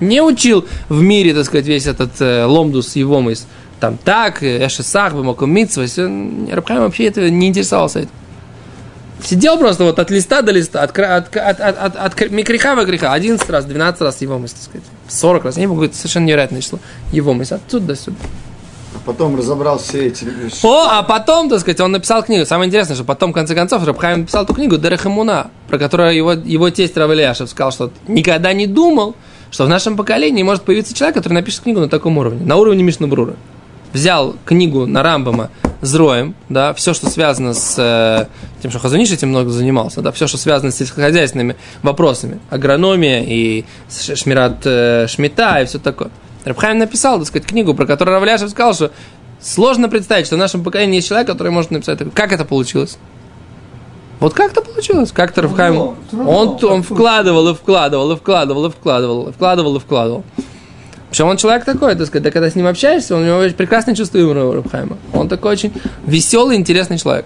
Не 0.00 0.22
учил 0.22 0.66
в 0.88 1.00
мире, 1.00 1.34
так 1.34 1.44
сказать, 1.46 1.66
весь 1.66 1.86
этот 1.86 2.20
э, 2.20 2.44
ломдус 2.44 2.96
его 2.96 3.20
мыс. 3.20 3.46
Там 3.80 3.98
так, 3.98 4.42
э, 4.42 4.66
эшесах, 4.66 5.14
бамакумитсва. 5.14 5.84
Рабхайм 6.52 6.80
вообще 6.80 7.04
это 7.06 7.28
не 7.30 7.48
интересовался 7.48 8.00
этим. 8.00 8.10
Сидел 9.22 9.58
просто 9.58 9.84
вот 9.84 9.98
от 9.98 10.10
листа 10.10 10.42
до 10.42 10.52
листа, 10.52 10.82
от, 10.82 10.98
от, 10.98 11.34
от, 11.36 11.60
от, 11.60 11.78
от, 11.78 11.96
от 11.96 12.14
кр- 12.14 12.28
микриха 12.30 12.76
до 12.76 12.84
греха. 12.84 13.12
11 13.12 13.48
раз, 13.50 13.64
12 13.64 14.00
раз 14.02 14.20
его 14.20 14.38
мысль, 14.38 14.54
так 14.54 14.62
сказать. 14.62 14.86
40 15.08 15.44
раз. 15.44 15.56
Не 15.56 15.66
могу, 15.66 15.84
это 15.84 15.96
совершенно 15.96 16.24
невероятное 16.26 16.60
число. 16.60 16.78
Его 17.12 17.32
мысль. 17.32 17.54
Отсюда 17.54 17.86
до 17.86 17.96
сюда. 17.96 18.16
А 18.94 18.98
потом 19.04 19.36
разобрал 19.36 19.78
все 19.78 20.06
эти 20.06 20.24
вещи. 20.24 20.58
О, 20.64 20.86
а 20.90 21.02
потом, 21.02 21.48
так 21.48 21.60
сказать, 21.60 21.80
он 21.80 21.92
написал 21.92 22.22
книгу. 22.24 22.44
Самое 22.46 22.68
интересное, 22.68 22.94
что 22.94 23.04
потом, 23.04 23.30
в 23.32 23.34
конце 23.34 23.54
концов, 23.54 23.84
Рабхайм 23.86 24.20
написал 24.20 24.44
эту 24.44 24.54
книгу 24.54 24.76
Дерехамуна, 24.76 25.50
про 25.68 25.78
которую 25.78 26.14
его, 26.14 26.32
его 26.32 26.70
тесть 26.70 26.96
Равеляшев 26.96 27.48
сказал, 27.50 27.72
что 27.72 27.90
никогда 28.08 28.52
не 28.52 28.66
думал, 28.66 29.16
что 29.50 29.64
в 29.64 29.68
нашем 29.68 29.96
поколении 29.96 30.42
может 30.42 30.62
появиться 30.62 30.94
человек, 30.94 31.16
который 31.16 31.34
напишет 31.34 31.60
книгу 31.62 31.80
на 31.80 31.88
таком 31.88 32.18
уровне, 32.18 32.44
на 32.44 32.56
уровне 32.56 32.82
Мишнабрура. 32.82 33.34
Взял 33.96 34.36
книгу 34.44 34.84
на 34.84 35.02
Рамбама 35.02 35.48
с 35.80 35.94
Роем, 35.94 36.34
да, 36.50 36.74
все, 36.74 36.92
что 36.92 37.08
связано 37.08 37.54
с 37.54 37.76
э, 37.78 38.26
тем, 38.60 38.70
что 38.70 38.78
Хазуниш 38.78 39.10
этим 39.10 39.30
много 39.30 39.48
занимался, 39.48 40.02
да, 40.02 40.12
все, 40.12 40.26
что 40.26 40.36
связано 40.36 40.70
с 40.70 40.76
сельскохозяйственными 40.76 41.56
вопросами, 41.82 42.38
агрономия 42.50 43.24
и 43.26 43.64
шмират 43.88 44.58
э, 44.66 45.06
шмита 45.08 45.62
и 45.62 45.64
все 45.64 45.78
такое. 45.78 46.10
Рабхайм 46.44 46.76
написал, 46.76 47.16
так 47.16 47.26
сказать, 47.26 47.48
книгу, 47.48 47.72
про 47.72 47.86
которую 47.86 48.16
Равляшев 48.16 48.50
сказал, 48.50 48.74
что 48.74 48.90
сложно 49.40 49.88
представить, 49.88 50.26
что 50.26 50.36
в 50.36 50.38
нашем 50.38 50.62
поколении 50.62 50.96
есть 50.96 51.08
человек, 51.08 51.26
который 51.26 51.50
может 51.50 51.70
написать. 51.70 51.96
такое. 51.96 52.12
Как 52.12 52.32
это 52.34 52.44
получилось? 52.44 52.98
Вот 54.20 54.34
как 54.34 54.52
это 54.52 54.60
получилось? 54.60 55.10
Как-то 55.10 55.40
Равхайм... 55.40 55.96
Он, 56.12 56.58
он 56.62 56.82
вкладывал 56.82 57.48
и 57.48 57.54
вкладывал, 57.54 58.12
и 58.12 58.16
вкладывал, 58.16 58.66
и 58.66 58.70
вкладывал, 58.70 59.28
и 59.28 59.32
вкладывал, 59.32 59.76
и 59.76 59.80
вкладывал. 59.80 60.24
Причем 61.16 61.28
он 61.28 61.38
человек 61.38 61.64
такой, 61.64 61.94
так 61.94 62.06
сказать, 62.08 62.24
да, 62.24 62.30
когда 62.30 62.50
с 62.50 62.56
ним 62.56 62.66
общаешься, 62.66 63.16
у 63.16 63.20
него 63.20 63.38
очень 63.38 63.54
прекрасное 63.54 63.94
чувство 63.94 64.18
юмора 64.18 64.44
у 64.44 64.52
Рабхайма. 64.52 64.98
Он 65.14 65.30
такой 65.30 65.52
очень 65.52 65.72
веселый, 66.04 66.58
интересный 66.58 66.98
человек. 66.98 67.24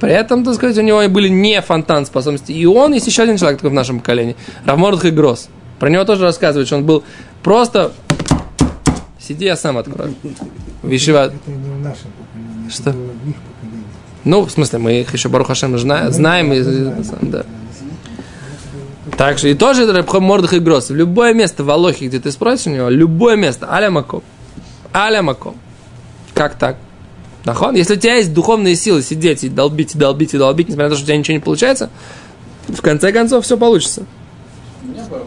При 0.00 0.10
этом, 0.10 0.44
так 0.44 0.54
сказать, 0.54 0.78
у 0.78 0.80
него 0.80 1.06
были 1.10 1.28
не 1.28 1.60
фонтан 1.60 2.06
способности. 2.06 2.52
И 2.52 2.64
он, 2.64 2.94
есть 2.94 3.06
еще 3.06 3.24
один 3.24 3.36
человек 3.36 3.58
такой 3.58 3.68
в 3.68 3.74
нашем 3.74 3.98
поколении. 4.00 4.34
Равмордх 4.64 5.04
и 5.04 5.10
Гросс. 5.10 5.50
Про 5.78 5.90
него 5.90 6.06
тоже 6.06 6.22
рассказывают, 6.22 6.66
что 6.66 6.78
он 6.78 6.86
был 6.86 7.04
просто... 7.42 7.92
Сиди, 9.20 9.44
я 9.44 9.56
сам 9.56 9.76
открою. 9.76 10.14
Вишива. 10.82 11.26
Это 11.26 11.34
не 11.48 11.68
в 11.68 11.80
нашем 11.80 12.10
поколении, 12.18 12.70
Что? 12.70 12.94
Ну, 14.24 14.40
в 14.40 14.50
смысле, 14.50 14.78
мы 14.78 15.00
их 15.02 15.12
еще 15.12 15.28
Барух 15.28 15.48
Хашем 15.48 15.76
зна- 15.78 16.10
знаем. 16.10 16.50
и- 16.50 16.94
да. 17.26 17.44
Так 19.16 19.38
что 19.38 19.48
и 19.48 19.54
тоже 19.54 19.90
Рабхам 19.90 20.24
Мордых 20.24 20.54
и 20.54 20.58
Гросс. 20.58 20.90
В 20.90 20.94
любое 20.94 21.34
место 21.34 21.62
в 21.64 21.70
Алохе, 21.70 22.06
где 22.06 22.18
ты 22.18 22.32
спросишь 22.32 22.66
у 22.66 22.70
него, 22.70 22.88
любое 22.88 23.36
место, 23.36 23.72
аля 23.72 23.90
маком. 23.90 24.22
Аля 24.92 25.22
маком. 25.22 25.56
Как 26.34 26.56
так? 26.56 26.76
Нахон? 27.44 27.74
Если 27.74 27.94
у 27.94 27.96
тебя 27.96 28.16
есть 28.16 28.32
духовные 28.32 28.74
силы 28.74 29.02
сидеть 29.02 29.44
и 29.44 29.48
долбить, 29.48 29.94
и 29.94 29.98
долбить, 29.98 30.34
и 30.34 30.38
долбить, 30.38 30.68
несмотря 30.68 30.88
на 30.88 30.90
то, 30.90 30.96
что 30.96 31.04
у 31.04 31.06
тебя 31.06 31.18
ничего 31.18 31.34
не 31.34 31.40
получается, 31.40 31.90
в 32.68 32.80
конце 32.80 33.12
концов 33.12 33.44
все 33.44 33.56
получится. 33.56 34.04
У 34.82 34.86
меня 34.86 35.04
был, 35.04 35.18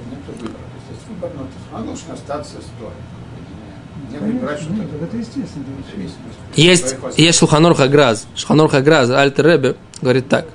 есть. 6.56 6.96
Есть, 7.18 7.40
Шулханур 7.40 7.76
Хаграз. 7.76 8.26
Шулханур 8.36 8.70
Хаграз, 8.70 9.12
Альтер 9.12 9.46
Ребе, 9.46 9.76
говорит 10.02 10.28
так. 10.28 10.48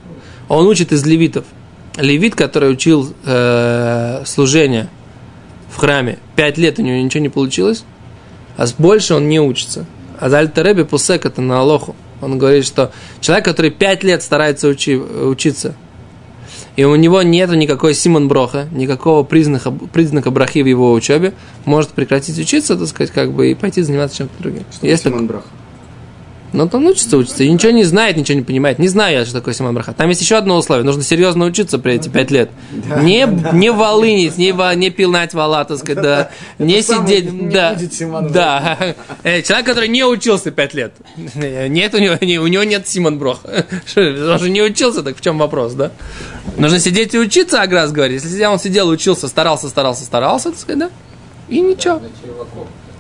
Он 0.49 0.67
учит 0.67 0.93
из 0.93 1.05
левитов. 1.07 1.45
Левит, 1.97 2.35
который 2.35 2.73
учил 2.73 3.15
э, 3.25 4.23
служение 4.25 4.89
в 5.71 5.77
храме, 5.77 6.19
пять 6.37 6.59
лет 6.59 6.79
у 6.79 6.83
него 6.83 6.97
ничего 6.97 7.23
не 7.23 7.29
получилось, 7.29 7.85
а 8.57 8.67
больше 8.79 9.15
он 9.15 9.29
не 9.29 9.41
учится. 9.41 9.87
А 10.19 10.27
Альтер 10.27 10.67
Ребе 10.67 10.85
Пусек 10.85 11.27
это 11.27 11.43
на 11.43 11.61
Алоху. 11.61 11.97
Он 12.21 12.39
говорит, 12.39 12.65
что 12.65 12.93
человек, 13.21 13.45
который 13.45 13.71
пять 13.71 14.05
лет 14.05 14.23
старается 14.23 14.69
учи, 14.69 14.97
учиться, 14.97 15.75
и 16.77 16.85
у 16.85 16.95
него 16.97 17.23
нет 17.23 17.51
никакой 17.51 17.95
Симон 17.95 18.29
Броха, 18.29 18.69
никакого 18.73 19.25
признака, 19.25 19.71
признака 19.71 20.31
брахи 20.31 20.61
в 20.61 20.67
его 20.67 20.93
учебе, 20.93 21.35
может 21.65 21.91
прекратить 21.91 22.39
учиться, 22.39 22.77
так 22.77 22.89
сказать, 22.89 23.11
как 23.11 23.33
бы, 23.33 23.51
и 23.51 23.55
пойти 23.55 23.83
заниматься 23.83 24.19
чем-то 24.19 24.43
другим. 24.43 24.65
Что 24.73 24.87
Есть 24.87 25.05
Симон 25.05 25.27
Браха? 25.27 25.49
Ну, 26.53 26.69
он 26.73 26.87
учится, 26.87 27.17
учится, 27.17 27.45
и 27.45 27.51
ничего 27.51 27.73
не 27.73 27.85
знает, 27.85 28.17
ничего 28.17 28.39
не 28.39 28.45
понимает. 28.45 28.79
Не 28.79 28.89
знаю 28.89 29.19
я, 29.21 29.25
что 29.25 29.35
такое 29.35 29.55
Симон 29.55 29.75
Браха. 29.75 29.93
Там 29.93 30.09
есть 30.09 30.21
еще 30.21 30.37
одно 30.37 30.57
условие. 30.57 30.85
Нужно 30.85 31.03
серьезно 31.03 31.45
учиться 31.45 31.79
при 31.79 31.95
эти 31.95 32.09
пять 32.09 32.31
лет. 32.31 32.51
не, 33.01 33.27
не 33.53 33.71
волынить, 33.71 34.37
не, 34.39 34.53
во- 34.53 34.75
не 34.75 34.91
пилнать 34.91 35.35
вала, 35.35 35.65
так 35.65 35.79
сказать, 35.79 36.03
да. 36.03 36.31
Не 36.59 36.83
сидеть, 36.83 37.33
не 37.33 37.51
да. 37.51 37.75
будет 37.75 37.95
Симон 37.95 38.31
Да. 38.33 38.79
Э, 39.23 39.43
Человек, 39.43 39.67
который 39.67 39.89
не 39.89 40.05
учился 40.05 40.51
пять 40.51 40.75
лет. 40.75 40.93
Нет 41.35 41.95
у 41.95 41.99
него, 41.99 42.17
не- 42.21 42.39
у 42.39 42.47
него 42.47 42.65
нет 42.65 42.87
Симон 42.87 43.19
Броха. 43.19 43.67
Что, 43.87 44.01
Он 44.33 44.39
же 44.39 44.51
не 44.51 44.63
учился, 44.63 45.03
так 45.03 45.17
в 45.17 45.21
чем 45.21 45.39
вопрос, 45.39 45.73
да? 45.75 45.93
Нужно 46.57 46.79
сидеть 46.79 47.15
и 47.15 47.19
учиться, 47.19 47.63
Аграс 47.63 47.93
говорит. 47.93 48.23
Если 48.23 48.45
он 48.45 48.59
сидел 48.59 48.89
учился, 48.89 49.29
старался, 49.29 49.69
старался, 49.69 50.05
старался, 50.05 50.51
так 50.51 50.59
сказать, 50.59 50.79
да? 50.81 50.91
И 51.49 51.61
ничего. 51.61 52.01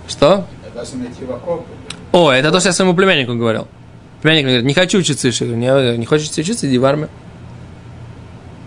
Что? 0.08 0.46
Даже 0.74 0.96
найти 0.96 1.24
в 1.24 1.30
окоп. 1.32 1.66
О, 2.12 2.30
это 2.30 2.50
то, 2.50 2.60
что 2.60 2.68
я 2.68 2.72
своему 2.72 2.94
племяннику 2.94 3.34
говорил. 3.34 3.66
Племянник 4.20 4.44
мне 4.44 4.52
говорит, 4.52 4.66
не 4.66 4.74
хочу 4.74 4.98
учиться 4.98 5.26
еще. 5.26 5.46
Я 5.46 5.72
говорю, 5.72 5.92
не, 5.92 5.98
не 5.98 6.06
хочешь 6.06 6.30
учиться, 6.30 6.68
иди 6.68 6.78
в 6.78 6.84
армию. 6.84 7.08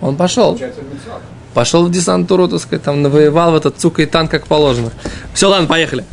Он 0.01 0.15
пошел. 0.15 0.59
Пошел 1.53 1.85
в 1.85 1.91
десантуру, 1.91 2.47
так 2.47 2.59
сказать, 2.59 2.83
там 2.83 3.01
навоевал 3.01 3.53
в 3.53 3.55
этот 3.55 3.77
цука 3.77 4.01
и 4.01 4.05
танк 4.05 4.29
как 4.29 4.47
положено. 4.47 4.91
Все, 5.33 5.47
ладно, 5.47 5.67
поехали. 5.67 6.03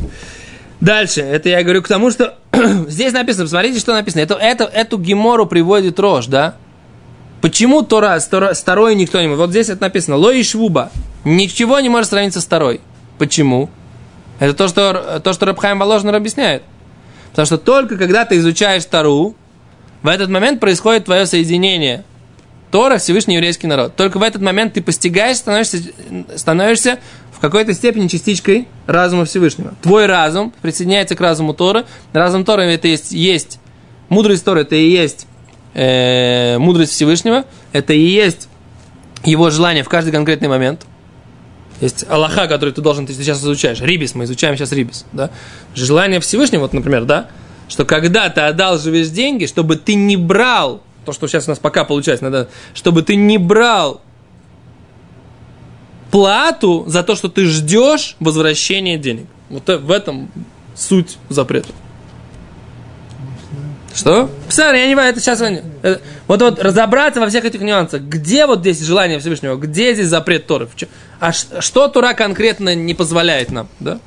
Дальше, 0.79 1.21
это 1.21 1.49
я 1.49 1.63
говорю 1.63 1.81
к 1.81 1.87
тому, 1.87 2.11
что 2.11 2.35
здесь 2.87 3.13
написано, 3.13 3.45
посмотрите, 3.45 3.79
что 3.79 3.93
написано. 3.93 4.21
Это, 4.21 4.35
это, 4.35 4.63
эту 4.65 4.97
гемору 4.97 5.45
приводит 5.45 5.99
Рож, 5.99 6.27
да? 6.27 6.55
Почему 7.41 7.81
Тора, 7.81 8.19
Тора, 8.21 8.53
с 8.53 8.61
Торой 8.61 8.95
никто 8.95 9.19
не 9.19 9.27
может? 9.27 9.39
Вот 9.39 9.49
здесь 9.49 9.69
это 9.69 9.81
написано, 9.81 10.15
Ло 10.15 10.31
и 10.31 10.43
Швуба. 10.43 10.91
Ничего 11.25 11.79
не 11.81 11.89
может 11.89 12.09
сравниться 12.09 12.39
с 12.39 12.45
Торой. 12.45 12.79
Почему? 13.17 13.69
Это 14.39 14.53
то, 14.53 14.67
что, 14.67 15.21
то, 15.21 15.33
что 15.33 15.45
Рабхайм 15.45 15.79
Воложнер 15.79 16.15
объясняет. 16.15 16.63
Потому 17.33 17.47
что 17.47 17.57
только 17.57 17.97
когда 17.97 18.25
ты 18.25 18.37
изучаешь 18.37 18.85
Тору, 18.85 19.35
в 20.03 20.07
этот 20.07 20.29
момент 20.29 20.59
происходит 20.59 21.05
твое 21.05 21.25
соединение. 21.25 22.03
Тора, 22.69 22.99
Всевышний 22.99 23.35
еврейский 23.35 23.65
народ. 23.65 23.95
Только 23.95 24.19
в 24.19 24.21
этот 24.21 24.43
момент 24.43 24.73
ты 24.73 24.83
постигаешь, 24.83 25.37
становишься, 25.37 25.79
становишься 26.35 26.99
в 27.31 27.39
какой-то 27.39 27.73
степени 27.73 28.07
частичкой 28.07 28.67
разума 28.85 29.25
Всевышнего. 29.25 29.73
Твой 29.81 30.05
разум 30.05 30.53
присоединяется 30.61 31.15
к 31.15 31.21
разуму 31.21 31.55
Тора. 31.55 31.85
Разум 32.13 32.45
Тора 32.45 32.61
это 32.61 32.87
есть, 32.87 33.11
есть 33.11 33.59
мудрость 34.09 34.45
Тора, 34.45 34.59
это 34.59 34.75
и 34.75 34.87
есть 34.87 35.25
э, 35.73 36.59
мудрость 36.59 36.91
Всевышнего, 36.91 37.45
это 37.71 37.93
и 37.93 37.99
есть 37.99 38.47
его 39.23 39.49
желание 39.49 39.83
в 39.83 39.89
каждый 39.89 40.11
конкретный 40.11 40.49
момент. 40.49 40.85
Есть 41.83 42.05
Аллаха, 42.07 42.47
который 42.47 42.73
ты 42.73 42.81
должен, 42.81 43.05
ты 43.05 43.13
сейчас 43.13 43.39
изучаешь. 43.41 43.81
Рибис, 43.81 44.15
мы 44.15 44.23
изучаем 44.23 44.55
сейчас 44.55 44.71
Рибис. 44.71 45.05
Да? 45.11 45.31
Желание 45.75 46.21
Всевышнего, 46.21 46.61
вот, 46.61 46.71
например, 46.71 47.03
да, 47.03 47.27
что 47.67 47.83
когда 47.83 48.29
ты 48.29 48.39
отдал 48.39 48.79
живешь 48.79 49.09
деньги, 49.09 49.47
чтобы 49.47 49.75
ты 49.75 49.95
не 49.95 50.15
брал 50.15 50.81
то, 51.03 51.11
что 51.11 51.27
сейчас 51.27 51.47
у 51.47 51.51
нас 51.51 51.59
пока 51.59 51.83
получается, 51.83 52.23
надо, 52.23 52.49
чтобы 52.73 53.03
ты 53.03 53.17
не 53.17 53.37
брал 53.37 54.01
плату 56.09 56.85
за 56.87 57.03
то, 57.03 57.15
что 57.15 57.27
ты 57.27 57.47
ждешь 57.47 58.15
возвращения 58.21 58.97
денег. 58.97 59.25
Вот 59.49 59.67
в 59.67 59.91
этом 59.91 60.31
суть 60.75 61.17
запрета. 61.27 61.67
Что? 63.93 64.29
Посмотри, 64.47 64.79
я 64.79 64.87
не 64.87 64.93
знаю, 64.93 65.11
это 65.11 65.19
сейчас... 65.19 65.41
Это, 65.41 66.01
вот, 66.27 66.41
вот 66.41 66.59
разобраться 66.59 67.19
во 67.19 67.27
всех 67.27 67.45
этих 67.45 67.61
нюансах. 67.61 68.01
Где 68.01 68.45
вот 68.47 68.59
здесь 68.59 68.81
желание 68.81 69.19
Всевышнего? 69.19 69.55
Где 69.55 69.93
здесь 69.93 70.07
запрет 70.07 70.47
Торы? 70.47 70.67
А 71.19 71.31
что 71.31 71.87
Тора 71.87 72.13
конкретно 72.13 72.73
не 72.73 72.93
позволяет 72.93 73.51
нам? 73.51 73.67
Да? 73.79 73.99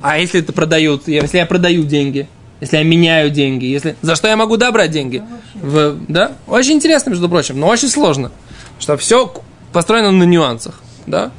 А 0.00 0.18
если 0.18 0.40
это 0.40 0.52
продают? 0.52 1.08
Если 1.08 1.38
я 1.38 1.46
продаю 1.46 1.84
деньги? 1.84 2.28
если 2.62 2.76
я 2.76 2.84
меняю 2.84 3.28
деньги, 3.28 3.64
если... 3.64 3.96
за 4.02 4.14
что 4.14 4.28
я 4.28 4.36
могу 4.36 4.56
добрать 4.56 4.92
деньги. 4.92 5.20
В, 5.54 5.98
да? 6.06 6.36
Очень 6.46 6.74
интересно, 6.74 7.10
между 7.10 7.28
прочим, 7.28 7.58
но 7.58 7.66
очень 7.66 7.88
сложно. 7.88 8.30
Что 8.78 8.96
все 8.96 9.34
построено 9.72 10.12
на 10.12 10.22
нюансах. 10.22 10.80
Да? 11.08 11.32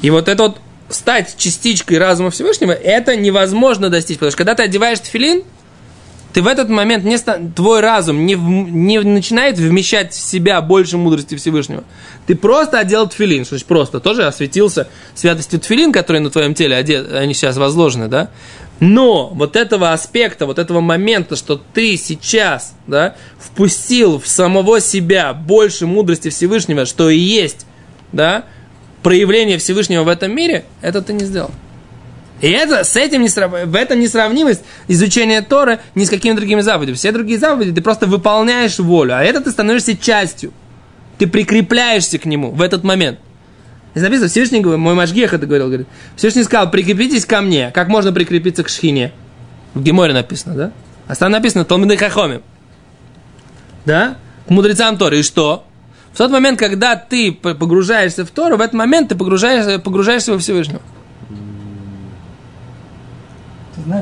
И 0.00 0.08
вот 0.08 0.28
это 0.28 0.44
вот 0.44 0.60
стать 0.88 1.36
частичкой 1.36 1.98
разума 1.98 2.30
Всевышнего, 2.30 2.72
это 2.72 3.16
невозможно 3.16 3.90
достичь. 3.90 4.16
Потому 4.16 4.30
что 4.30 4.38
когда 4.38 4.54
ты 4.54 4.62
одеваешь 4.62 4.98
тфилин, 5.00 5.42
ты 6.36 6.42
в 6.42 6.48
этот 6.48 6.68
момент 6.68 7.02
не 7.02 7.16
твой 7.16 7.80
разум 7.80 8.26
не, 8.26 8.34
не 8.34 8.98
начинает 8.98 9.56
вмещать 9.56 10.12
в 10.12 10.20
себя 10.20 10.60
больше 10.60 10.98
мудрости 10.98 11.34
Всевышнего. 11.34 11.82
Ты 12.26 12.34
просто 12.34 12.78
одел 12.78 13.08
тфилин, 13.08 13.46
что 13.46 13.54
значит 13.54 13.66
просто, 13.66 14.00
тоже 14.00 14.26
осветился 14.26 14.86
святостью 15.14 15.60
тфилин, 15.60 15.92
который 15.92 16.20
на 16.20 16.28
твоем 16.28 16.52
теле 16.52 16.76
одет, 16.76 17.10
они 17.10 17.32
сейчас 17.32 17.56
возложены, 17.56 18.08
да? 18.08 18.28
Но 18.80 19.28
вот 19.28 19.56
этого 19.56 19.94
аспекта, 19.94 20.44
вот 20.44 20.58
этого 20.58 20.80
момента, 20.80 21.36
что 21.36 21.58
ты 21.72 21.96
сейчас 21.96 22.74
да, 22.86 23.16
впустил 23.38 24.20
в 24.20 24.26
самого 24.26 24.82
себя 24.82 25.32
больше 25.32 25.86
мудрости 25.86 26.28
Всевышнего, 26.28 26.84
что 26.84 27.08
и 27.08 27.16
есть 27.16 27.64
да, 28.12 28.44
проявление 29.02 29.56
Всевышнего 29.56 30.02
в 30.02 30.08
этом 30.08 30.36
мире, 30.36 30.66
это 30.82 31.00
ты 31.00 31.14
не 31.14 31.24
сделал. 31.24 31.50
И 32.40 32.50
это, 32.50 32.84
с 32.84 32.96
этим 32.96 33.22
не 33.22 33.28
срав... 33.28 33.50
в 33.50 33.74
этом 33.74 33.98
несравнимость 33.98 34.62
изучения 34.88 35.40
Торы 35.40 35.80
ни 35.94 36.04
с 36.04 36.10
какими 36.10 36.34
другими 36.34 36.60
заповедями. 36.60 36.96
Все 36.96 37.12
другие 37.12 37.38
заповеди 37.38 37.72
ты 37.72 37.80
просто 37.80 38.06
выполняешь 38.06 38.78
волю, 38.78 39.16
а 39.16 39.22
это 39.22 39.40
ты 39.40 39.50
становишься 39.50 39.96
частью. 39.96 40.52
Ты 41.18 41.26
прикрепляешься 41.26 42.18
к 42.18 42.26
нему 42.26 42.50
в 42.50 42.60
этот 42.60 42.84
момент. 42.84 43.18
Здесь 43.94 44.04
написано, 44.04 44.28
Всевышний, 44.28 44.62
мой 44.62 44.94
Машгех 44.94 45.32
это 45.32 45.46
говорил, 45.46 45.68
говорит, 45.68 45.86
Всевышний 46.16 46.42
сказал, 46.42 46.70
прикрепитесь 46.70 47.24
ко 47.24 47.40
мне. 47.40 47.70
Как 47.70 47.88
можно 47.88 48.12
прикрепиться 48.12 48.62
к 48.62 48.68
Шхине? 48.68 49.12
В 49.72 49.82
Геморе 49.82 50.12
написано, 50.12 50.54
да? 50.54 50.72
А 51.06 51.14
там 51.14 51.32
написано, 51.32 51.64
Талмиды 51.64 51.96
Хахоми. 51.96 52.42
Да? 53.86 54.18
К 54.46 54.50
мудрецам 54.50 54.98
Торы. 54.98 55.20
И 55.20 55.22
что? 55.22 55.64
В 56.12 56.18
тот 56.18 56.30
момент, 56.30 56.58
когда 56.58 56.96
ты 56.96 57.32
погружаешься 57.32 58.26
в 58.26 58.30
Тору, 58.30 58.58
в 58.58 58.60
этот 58.60 58.74
момент 58.74 59.08
ты 59.08 59.14
погружаешься, 59.14 59.78
погружаешься 59.78 60.32
во 60.32 60.38
Всевышнего. 60.38 60.82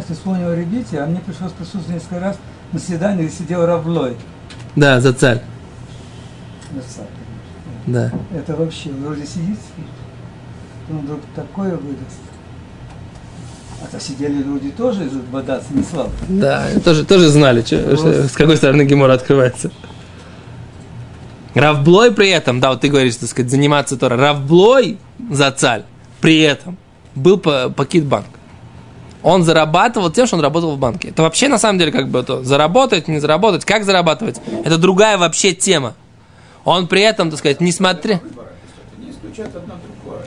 Вспомнил 0.09 0.49
о 0.49 0.57
ребите, 0.57 1.01
а 1.01 1.07
мне 1.07 1.21
пришлось 1.21 1.53
присутствовать 1.53 1.89
несколько 1.89 2.21
раз 2.21 2.39
на 2.73 2.79
свидании, 2.79 3.27
где 3.27 3.37
сидел 3.37 3.67
Равлой. 3.67 4.17
Да, 4.77 5.01
за 5.01 5.13
царь. 5.13 5.43
За 6.75 6.81
царь. 6.81 7.07
Да. 7.87 8.11
Это 8.35 8.57
вообще, 8.57 8.91
вроде 8.91 9.27
сидит, 9.27 9.59
он 10.91 11.01
вдруг 11.01 11.21
такое 11.35 11.77
выдаст. 11.77 12.21
А 13.83 13.87
то 13.87 14.01
сидели 14.01 14.43
люди 14.43 14.71
тоже 14.71 15.05
бодаться, 15.31 15.69
не 15.75 15.83
слабо. 15.83 16.11
Да, 16.29 16.67
тоже, 16.83 17.05
тоже 17.05 17.29
знали, 17.29 17.61
что, 17.61 17.97
что, 17.97 18.29
с 18.29 18.33
какой 18.33 18.57
стороны 18.57 18.83
Гемора 18.83 19.13
открывается. 19.13 19.71
Равблой 21.55 22.11
при 22.11 22.31
этом, 22.31 22.59
да, 22.59 22.71
вот 22.71 22.81
ты 22.81 22.89
говоришь, 22.89 23.17
так 23.17 23.29
сказать, 23.29 23.51
заниматься 23.51 23.99
Тора. 23.99 24.17
Равблой 24.17 24.99
за 25.31 25.53
царь 25.53 25.83
при 26.23 26.41
этом 26.41 26.79
был 27.15 27.37
по, 27.39 27.69
покид 27.69 28.07
банк. 28.07 28.27
Он 29.25 29.43
зарабатывал 29.43 30.11
тем, 30.11 30.27
что 30.27 30.37
он 30.37 30.43
работал 30.43 30.77
в 30.77 30.79
банке. 30.79 31.09
Это 31.09 31.23
вообще 31.23 31.49
на 31.49 31.59
самом 31.59 31.79
деле 31.79 31.91
как 31.91 32.09
бы 32.09 32.23
то, 32.23 32.45
заработать, 32.45 33.09
не 33.09 33.19
заработать, 33.19 33.65
как 33.65 33.85
зарабатывать. 33.85 34.39
Это 34.65 34.77
другая 34.77 35.17
вообще 35.17 35.53
тема. 35.53 35.95
Он 36.65 36.87
при 36.87 37.01
этом, 37.01 37.31
так 37.31 37.39
сказать, 37.39 37.61
несмотря... 37.61 38.21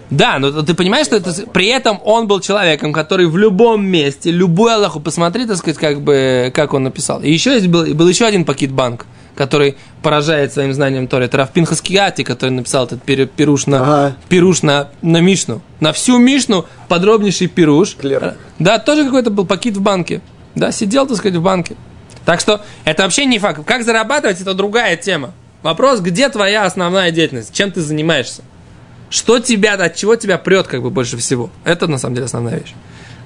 Да, 0.09 0.39
но 0.39 0.63
ты 0.63 0.73
понимаешь, 0.73 1.05
что 1.05 1.15
это, 1.17 1.31
при 1.53 1.67
этом 1.67 1.99
он 2.03 2.27
был 2.27 2.39
человеком, 2.39 2.91
который 2.91 3.27
в 3.27 3.37
любом 3.37 3.85
месте, 3.85 4.31
любую 4.31 4.73
Аллаху, 4.73 4.99
посмотри, 4.99 5.45
так 5.45 5.57
сказать, 5.57 5.77
как 5.77 6.01
бы, 6.01 6.51
как 6.53 6.73
он 6.73 6.83
написал. 6.83 7.21
И 7.21 7.31
еще 7.31 7.53
есть 7.53 7.67
был, 7.67 7.85
был 7.93 8.07
еще 8.07 8.25
один 8.25 8.45
пакет-банк, 8.45 9.05
который 9.37 9.77
поражает 10.01 10.51
своим 10.51 10.73
знанием 10.73 11.07
Торы. 11.07 11.25
Это 11.25 11.37
Рафпин 11.37 11.65
Хаскиати, 11.65 12.23
который 12.23 12.49
написал 12.49 12.85
этот 12.85 13.03
пируш 13.03 13.67
на, 13.67 13.81
ага. 13.81 14.15
пируш 14.27 14.63
на, 14.63 14.89
на 15.01 15.21
Мишну. 15.21 15.61
На 15.79 15.93
всю 15.93 16.17
Мишну 16.17 16.65
подробнейший 16.87 17.47
пируш. 17.47 17.95
Клер. 17.95 18.35
Да, 18.59 18.79
тоже 18.79 19.05
какой-то 19.05 19.29
был 19.29 19.45
пакет 19.45 19.77
в 19.77 19.81
банке. 19.81 20.21
Да, 20.55 20.71
сидел, 20.71 21.05
так 21.07 21.17
сказать, 21.17 21.37
в 21.37 21.41
банке. 21.41 21.75
Так 22.25 22.41
что 22.41 22.61
это 22.83 23.03
вообще 23.03 23.25
не 23.25 23.39
факт. 23.39 23.63
Как 23.63 23.83
зарабатывать, 23.83 24.41
это 24.41 24.53
другая 24.53 24.97
тема. 24.97 25.33
Вопрос, 25.61 25.99
где 25.99 26.29
твоя 26.29 26.65
основная 26.65 27.11
деятельность, 27.11 27.53
чем 27.53 27.71
ты 27.71 27.81
занимаешься? 27.81 28.41
Что 29.09 29.39
тебя, 29.39 29.73
от 29.75 29.95
чего 29.95 30.15
тебя 30.15 30.37
прет 30.37 30.67
как 30.67 30.81
бы 30.81 30.89
больше 30.89 31.15
всего? 31.17 31.49
Это 31.63 31.87
на 31.87 31.97
самом 31.97 32.15
деле 32.15 32.25
основная 32.25 32.59
вещь. 32.59 32.73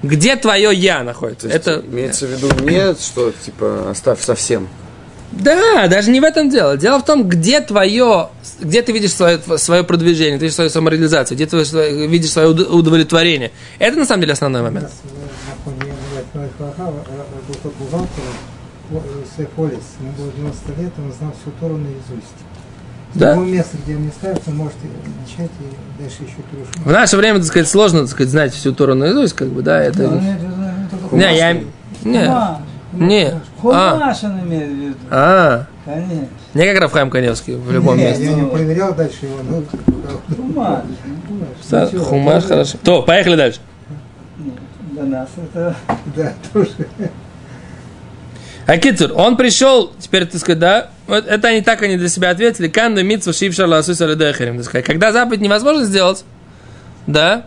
Где 0.02 0.36
твое 0.36 0.74
я 0.74 1.02
находится? 1.02 1.48
То 1.48 1.54
есть, 1.54 1.66
это 1.66 1.84
имеется 1.86 2.26
в 2.26 2.30
виду 2.30 2.48
не, 2.64 2.94
что 2.94 3.32
типа 3.44 3.90
оставь 3.90 4.20
совсем. 4.20 4.68
Да, 5.32 5.88
даже 5.88 6.10
не 6.10 6.20
в 6.20 6.24
этом 6.24 6.50
дело. 6.50 6.76
Дело 6.76 6.98
в 6.98 7.04
том, 7.04 7.28
где 7.28 7.60
твое, 7.60 8.28
где 8.60 8.82
ты 8.82 8.92
видишь 8.92 9.12
свое, 9.12 9.40
свое 9.56 9.82
продвижение, 9.82 10.38
ты 10.38 10.44
видишь 10.44 10.54
свою 10.54 10.70
самореализацию, 10.70 11.36
где 11.36 11.46
ты 11.46 11.56
видишь 12.06 12.30
свое 12.30 12.48
удовлетворение. 12.48 13.50
Это 13.78 13.98
на 13.98 14.04
самом 14.04 14.20
деле 14.20 14.34
основной 14.34 14.62
момент. 14.62 14.90
Полис, 19.56 19.78
ему 20.00 20.12
было 20.18 20.32
90 20.32 20.80
лет, 20.80 20.92
он 20.98 21.12
знал 21.12 21.34
всю 21.40 21.50
Тору 21.60 21.76
наизусть. 21.76 22.34
Да? 23.14 23.32
В 23.32 23.34
любом 23.36 23.52
месте, 23.52 23.76
где 23.84 23.96
он 23.96 24.04
не 24.04 24.10
ставится, 24.10 24.50
он 24.50 24.56
может 24.56 24.74
начать 25.20 25.50
и 25.60 26.02
дальше 26.02 26.22
еще 26.22 26.36
Пируш. 26.50 26.68
В 26.76 26.90
наше 26.90 27.16
время, 27.16 27.38
так 27.38 27.46
сказать, 27.46 27.68
сложно, 27.68 28.00
так 28.00 28.10
сказать, 28.10 28.30
знать 28.30 28.54
всю 28.54 28.72
Тору 28.72 28.94
наизусть, 28.94 29.34
как 29.34 29.48
бы, 29.48 29.62
да, 29.62 29.82
это... 29.82 30.08
Да, 30.08 30.20
нет, 30.20 30.40
не, 31.12 31.36
я... 31.36 31.52
Не, 32.04 32.26
не. 32.92 33.34
Хумаш 33.60 34.24
он 34.24 34.40
имеет 34.40 34.68
в 34.68 34.74
виду. 34.74 34.96
А, 35.10 35.66
Конечно. 35.84 36.28
не 36.54 36.66
как 36.66 36.80
Рафхайм 36.80 37.10
Каневский 37.10 37.54
в 37.54 37.70
любом 37.72 37.96
Нет, 37.96 38.18
месте. 38.18 38.24
я 38.24 38.34
не 38.34 38.46
проверял 38.46 38.94
дальше 38.94 39.26
его, 39.26 39.38
но... 39.48 39.62
Хумаш. 40.36 40.82
Да, 41.70 41.86
Хумаш, 41.86 42.44
хорошо. 42.44 42.78
То, 42.82 43.02
поехали 43.02 43.36
дальше. 43.36 43.60
Для 44.92 45.04
нас 45.04 45.28
это... 45.36 45.74
Да, 46.16 46.32
тоже. 46.52 46.70
А 48.66 48.78
Кицур, 48.78 49.12
он 49.14 49.36
пришел, 49.36 49.92
теперь, 49.98 50.26
так 50.26 50.40
сказать, 50.40 50.58
да, 50.60 50.90
вот 51.08 51.26
это 51.26 51.48
они 51.48 51.62
так 51.62 51.82
они 51.82 51.96
для 51.96 52.08
себя 52.08 52.30
ответили, 52.30 52.68
канда 52.68 53.02
митсу 53.02 53.32
шившар 53.32 53.66
ласус 53.66 54.00
алидехерим, 54.00 54.56
так 54.58 54.66
сказать, 54.66 54.84
когда 54.86 55.10
заповедь 55.10 55.40
невозможно 55.40 55.84
сделать, 55.84 56.24
да, 57.08 57.46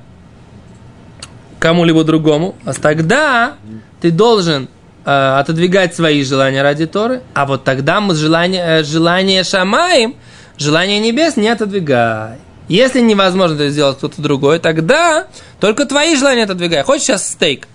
кому-либо 1.59 2.03
другому, 2.03 2.55
а 2.65 2.73
тогда 2.73 3.55
ты 4.01 4.11
должен 4.11 4.67
э, 5.05 5.37
отодвигать 5.39 5.95
свои 5.95 6.23
желания 6.23 6.61
ради 6.61 6.85
Торы, 6.85 7.21
а 7.33 7.45
вот 7.45 7.63
тогда 7.63 8.01
мы 8.01 8.15
желание, 8.15 8.79
э, 8.79 8.83
желание 8.83 9.43
шамаем, 9.43 10.15
желание 10.57 10.99
небес 10.99 11.37
не 11.37 11.49
отодвигай. 11.49 12.37
Если 12.67 12.99
невозможно 12.99 13.55
это 13.55 13.69
сделать 13.69 13.97
кто-то 13.97 14.21
другой, 14.21 14.59
тогда 14.59 15.27
только 15.59 15.85
твои 15.85 16.15
желания 16.15 16.43
отодвигай. 16.43 16.83
Хочешь 16.83 17.05
сейчас 17.05 17.27
стейк? 17.27 17.67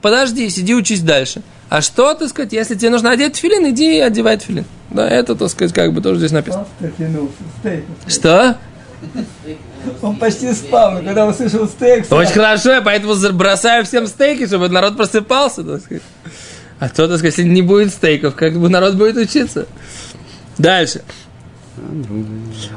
Подожди, 0.00 0.48
сиди, 0.50 0.74
учись 0.74 1.00
дальше. 1.00 1.42
А 1.68 1.80
что, 1.80 2.12
так 2.14 2.28
сказать, 2.28 2.52
если 2.52 2.74
тебе 2.74 2.90
нужно 2.90 3.12
одеть 3.12 3.36
филин, 3.36 3.70
иди 3.70 3.98
и 3.98 4.00
одевай 4.00 4.36
филин. 4.38 4.64
Да, 4.90 5.08
это, 5.08 5.34
так 5.34 5.48
сказать, 5.48 5.72
как 5.72 5.92
бы 5.92 6.02
тоже 6.02 6.18
здесь 6.18 6.32
написано. 6.32 6.66
Что? 8.08 8.56
Он 10.00 10.16
почти 10.16 10.52
спал, 10.52 10.92
но 10.92 11.02
когда 11.02 11.26
услышал 11.26 11.66
стейк, 11.66 12.10
Очень 12.12 12.32
хорошо, 12.32 12.72
я 12.72 12.82
поэтому 12.82 13.14
бросаю 13.32 13.84
всем 13.84 14.06
стейки, 14.06 14.46
чтобы 14.46 14.68
народ 14.68 14.96
просыпался, 14.96 15.64
так 15.64 15.80
сказать. 15.80 16.02
А 16.82 16.88
то, 16.88 17.06
так 17.06 17.22
если 17.22 17.44
не 17.44 17.62
будет 17.62 17.92
стейков, 17.92 18.34
как 18.34 18.58
бы 18.58 18.68
народ 18.68 18.94
будет 18.94 19.16
учиться. 19.16 19.68
Дальше. 20.58 21.02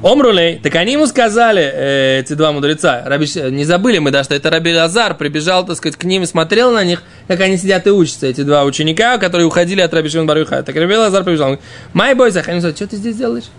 Омрулей, 0.04 0.60
так 0.60 0.76
они 0.76 0.92
ему 0.92 1.08
сказали, 1.08 1.64
э, 1.64 2.20
эти 2.20 2.34
два 2.34 2.52
мудреца, 2.52 3.02
Раби 3.04 3.26
не 3.50 3.66
забыли 3.66 3.98
мы, 3.98 4.12
да, 4.12 4.24
что 4.24 4.36
это 4.36 4.52
Раби 4.52 4.76
Лазар 4.76 5.18
прибежал, 5.18 5.66
так 5.66 5.78
сказать, 5.78 5.98
к 5.98 6.04
ним 6.04 6.22
и 6.22 6.28
смотрел 6.28 6.72
на 6.72 6.84
них, 6.84 7.02
как 7.28 7.42
они 7.42 7.58
сидят 7.58 7.88
и 7.88 7.90
учатся, 7.90 8.28
эти 8.28 8.42
два 8.42 8.64
ученика, 8.64 9.18
которые 9.18 9.48
уходили 9.48 9.82
от 9.82 9.92
Раби 9.92 10.08
Шимон 10.08 10.28
Барюха. 10.28 10.62
Так 10.62 10.76
Раби 10.76 10.96
Лазар 10.96 11.24
прибежал, 11.24 11.48
он 11.48 11.56
говорит, 11.56 11.72
Май 11.94 12.14
бойзах, 12.14 12.48
они 12.48 12.60
говорят, 12.60 12.78
что 12.78 12.86
ты 12.86 12.98
здесь 12.98 13.16
делаешь? 13.16 13.50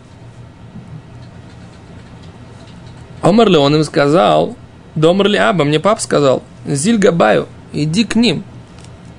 Омрли, 3.21 3.57
он 3.57 3.75
им 3.75 3.83
сказал, 3.83 4.57
Домрли 4.95 5.39
Аба, 5.39 5.65
мне 5.65 5.81
пап 5.81 6.01
сказал, 6.01 6.45
Зиль 6.67 6.99
Габаю, 6.99 7.49
иди 7.73 8.05
к 8.05 8.15
ним, 8.15 8.45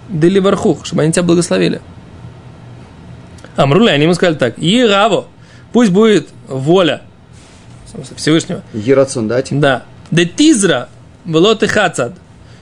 Дели 0.10 0.39
Вархух, 0.39 0.86
чтобы 0.86 1.04
они 1.04 1.12
тебя 1.12 1.24
благословили. 1.24 1.82
Амрули, 3.56 3.89
они 3.89 4.04
ему 4.04 4.13
сказали 4.13 4.36
так, 4.36 4.54
Ираво, 4.58 5.28
пусть 5.74 5.91
будет 5.91 6.30
воля 6.48 7.02
Всевышнего. 8.15 8.63
Ерацон, 8.74 9.28
да? 9.28 9.41
типа? 9.41 9.62
Да. 9.62 9.84
Де 10.12 10.26
тизра 10.26 10.89
вело 11.26 11.56
тыхацад. 11.56 12.13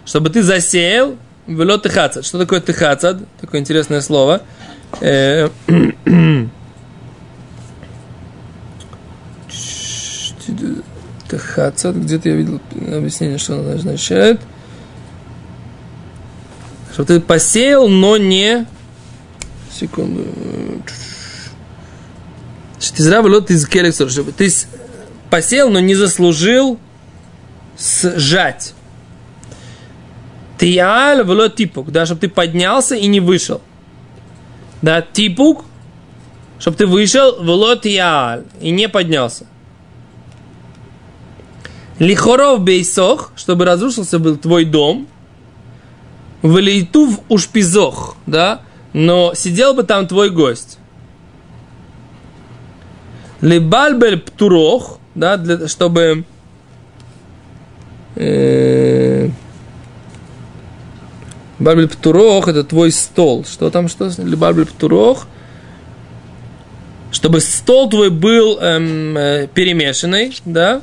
Чтобы 0.06 0.30
ты 0.30 0.42
засеял 0.44 1.16
вело 1.48 1.78
тыхацад. 1.78 2.26
Что 2.26 2.40
такое 2.40 2.62
тыхацад? 2.62 3.18
Такое 3.40 3.62
интересное 3.62 4.02
слово. 4.02 4.42
Э, 5.02 5.50
Тыхацад. 11.28 11.96
Где-то 11.96 12.30
я 12.30 12.36
видел 12.36 12.62
объяснение, 12.96 13.38
что 13.38 13.56
оно 13.56 13.72
означает. 13.72 14.40
Чтобы 16.96 17.08
ты 17.08 17.20
посеял, 17.20 17.90
но 17.90 18.16
не... 18.16 18.66
Секунду. 19.70 20.24
Штизра 22.80 23.22
вело 23.22 23.42
тизкелексор. 23.42 24.10
Чтобы 24.10 24.32
ты 24.32 24.50
посеял, 25.30 25.70
но 25.70 25.82
не 25.82 25.94
заслужил 25.94 26.80
сжать. 27.78 28.74
Тиаль 30.58 31.24
вло 31.24 31.50
типук, 31.50 31.92
да, 31.92 32.06
чтобы 32.06 32.22
ты 32.22 32.30
поднялся 32.30 32.96
и 32.96 33.08
не 33.08 33.20
вышел. 33.20 33.60
Да, 34.82 35.02
типук, 35.02 35.66
чтобы 36.60 36.78
ты 36.78 36.88
вышел, 36.88 37.44
вло 37.44 37.76
тиаль, 37.76 38.46
и 38.62 38.70
не 38.72 38.88
поднялся. 38.88 39.46
Лихоров 42.00 42.62
бейсох, 42.62 43.34
чтобы 43.36 43.66
разрушился 43.66 44.18
был 44.18 44.38
твой 44.38 44.64
дом. 44.64 45.10
Валейтув 46.46 47.22
ушпизох, 47.28 48.16
да, 48.28 48.62
но 48.94 49.34
сидел 49.34 49.74
бы 49.74 49.82
там 49.82 50.08
твой 50.08 50.30
гость. 50.30 50.78
Либальбель 53.42 54.20
птурох, 54.20 55.00
да, 55.16 55.38
для, 55.38 55.68
чтобы 55.68 56.24
э, 58.16 59.30
Бальбель 61.58 61.88
птурох 61.88 62.48
это 62.48 62.64
твой 62.64 62.92
стол. 62.92 63.44
Что 63.46 63.72
там, 63.72 63.88
что? 63.88 64.12
Либальбель 64.20 64.68
птурох. 64.68 65.26
Чтобы 67.12 67.40
стол 67.40 67.90
твой 67.90 68.12
был 68.12 68.60
эм, 68.60 69.18
э, 69.18 69.48
перемешанный, 69.48 70.38
да? 70.46 70.82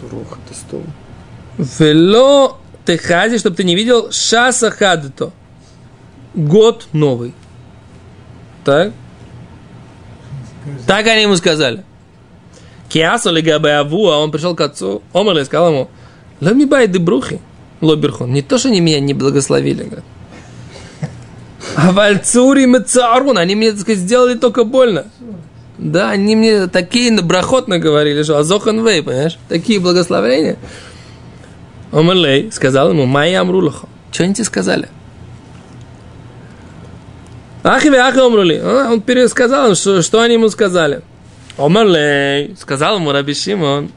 Турух, 0.00 0.38
это 0.46 0.58
стол. 0.58 0.82
Вело 1.78 2.59
техази, 2.96 3.38
чтобы 3.38 3.56
ты 3.56 3.64
не 3.64 3.76
видел 3.76 4.10
шаса 4.10 4.70
хадто. 4.70 5.32
Год 6.34 6.86
новый. 6.92 7.34
Так? 8.64 8.92
Так 10.86 11.06
они 11.06 11.22
ему 11.22 11.36
сказали. 11.36 11.84
Киасо 12.88 13.30
ли 13.30 13.42
габе 13.42 13.74
аву, 13.74 14.10
а 14.10 14.18
он 14.18 14.32
пришел 14.32 14.56
к 14.56 14.60
отцу, 14.60 15.02
Омар 15.12 15.38
и 15.38 15.44
сказал 15.44 15.70
ему, 15.70 15.90
лами 16.40 16.64
бай 16.64 16.88
брухи, 16.88 17.40
лоберхон, 17.80 18.32
не 18.32 18.42
то, 18.42 18.58
что 18.58 18.68
они 18.68 18.80
меня 18.80 18.98
не 18.98 19.14
благословили, 19.14 19.84
говорит. 19.84 20.04
А 21.76 21.92
вальцури 21.92 22.64
мецарун, 22.64 23.38
они 23.38 23.54
мне, 23.54 23.70
так 23.70 23.80
сказать, 23.80 24.00
сделали 24.00 24.34
только 24.34 24.64
больно. 24.64 25.06
Да, 25.78 26.10
они 26.10 26.34
мне 26.34 26.66
такие 26.66 27.12
на 27.12 27.22
брахот 27.22 27.68
наговорили, 27.68 28.24
что 28.24 28.38
азохан 28.38 28.84
вей, 28.84 29.02
понимаешь? 29.02 29.38
Такие 29.48 29.78
благословения. 29.78 30.58
Омарлей 31.92 32.50
сказал 32.52 32.90
ему, 32.90 33.06
майя 33.06 33.40
амрулахо. 33.40 33.88
Что 34.12 34.24
они 34.24 34.34
тебе 34.34 34.44
сказали? 34.44 34.88
Ахи 37.62 37.88
ахи 37.88 38.18
омрули. 38.18 38.60
А, 38.62 38.90
Он 38.90 39.00
пересказал 39.00 39.68
им, 39.68 39.74
что, 39.74 40.02
что 40.02 40.20
они 40.20 40.34
ему 40.34 40.48
сказали. 40.48 41.02
Омарлей, 41.58 42.56
сказал 42.58 42.96
ему 42.96 43.12
Раби 43.12 43.34
Шимон. 43.34 43.90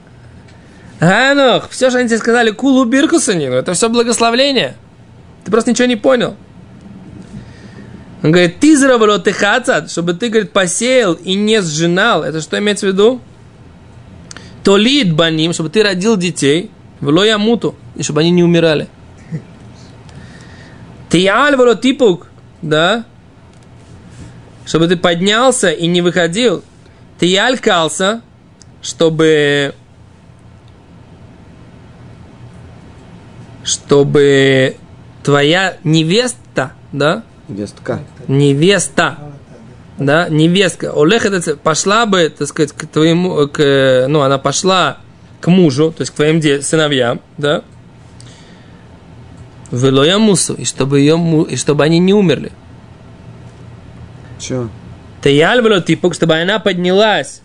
Анох, 1.00 1.70
все, 1.70 1.90
что 1.90 1.98
они 1.98 2.08
тебе 2.08 2.18
сказали, 2.18 2.50
кулу 2.50 2.84
биркусани, 2.84 3.48
ну 3.48 3.54
это 3.54 3.74
все 3.74 3.88
благословление. 3.88 4.76
Ты 5.44 5.50
просто 5.50 5.70
ничего 5.70 5.86
не 5.86 5.96
понял. 5.96 6.36
Он 8.22 8.30
говорит, 8.32 8.58
ты 8.58 8.76
заработал 8.76 9.20
ты 9.20 9.32
хацат, 9.32 9.90
чтобы 9.90 10.14
ты, 10.14 10.30
говорит, 10.30 10.52
посеял 10.52 11.12
и 11.12 11.34
не 11.34 11.60
сжинал. 11.60 12.22
Это 12.22 12.40
что 12.40 12.58
имеется 12.58 12.86
в 12.86 12.90
виду? 12.90 13.20
Толит 14.62 15.12
баним, 15.12 15.52
чтобы 15.52 15.68
ты 15.68 15.82
родил 15.82 16.16
детей, 16.16 16.70
в 17.04 17.24
ямуту, 17.24 17.74
и 17.94 18.02
чтобы 18.02 18.20
они 18.20 18.30
не 18.30 18.42
умирали. 18.42 18.88
Тиаль 21.10 21.56
типук, 21.80 22.28
да, 22.62 23.04
чтобы 24.64 24.88
ты 24.88 24.96
поднялся 24.96 25.70
и 25.70 25.86
не 25.86 26.00
выходил. 26.00 26.64
Тиаль 27.20 27.58
кался, 27.58 28.22
чтобы 28.82 29.74
чтобы 33.62 34.76
твоя 35.22 35.76
невеста, 35.84 36.72
да, 36.92 37.22
Вестка. 37.48 38.00
невеста, 38.28 39.18
да, 39.98 40.28
невестка, 40.28 40.92
Олег 40.94 41.24
это 41.24 41.56
пошла 41.56 42.06
бы, 42.06 42.28
так 42.36 42.48
сказать, 42.48 42.72
к 42.72 42.86
твоему, 42.86 43.46
к, 43.48 44.06
ну, 44.08 44.22
она 44.22 44.38
пошла 44.38 44.98
к 45.44 45.48
мужу, 45.48 45.92
то 45.92 46.00
есть 46.00 46.12
к 46.12 46.14
твоим 46.14 46.40
сыновьям, 46.62 47.20
да, 47.36 47.62
Велоя 49.70 50.16
мусу, 50.16 50.54
и 50.54 50.64
чтобы, 50.64 51.00
ее, 51.00 51.18
и 51.50 51.56
чтобы 51.56 51.84
они 51.84 51.98
не 51.98 52.14
умерли. 52.14 52.50
Че? 54.38 54.70
Таяль 55.20 55.60
вело 55.60 55.80
типок, 55.80 56.14
чтобы 56.14 56.34
она 56.34 56.58
поднялась. 56.60 57.42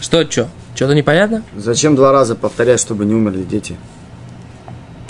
Что, 0.00 0.30
что? 0.30 0.48
Что-то 0.74 0.94
непонятно? 0.94 1.42
Зачем 1.54 1.94
два 1.94 2.10
раза 2.10 2.34
повторять, 2.34 2.80
чтобы 2.80 3.04
не 3.04 3.14
умерли 3.14 3.42
дети? 3.42 3.76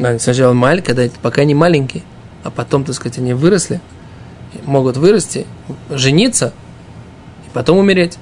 Да, 0.00 0.18
сначала 0.18 0.54
маленькие, 0.54 0.94
когда 0.94 1.16
пока 1.22 1.44
не 1.44 1.54
маленькие, 1.54 2.02
а 2.42 2.50
потом, 2.50 2.82
так 2.82 2.96
сказать, 2.96 3.18
они 3.18 3.32
выросли, 3.32 3.80
могут 4.64 4.96
вырасти, 4.96 5.46
жениться 5.88 6.52
и 7.46 7.50
потом 7.54 7.78
умереть. 7.78 8.18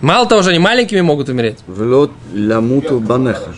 Мало 0.00 0.26
того, 0.26 0.42
что 0.42 0.50
они 0.50 0.58
маленькими 0.58 1.00
могут 1.00 1.28
умереть. 1.28 1.58
Велот 1.66 2.12
лямуту 2.32 3.00
банеха. 3.00 3.52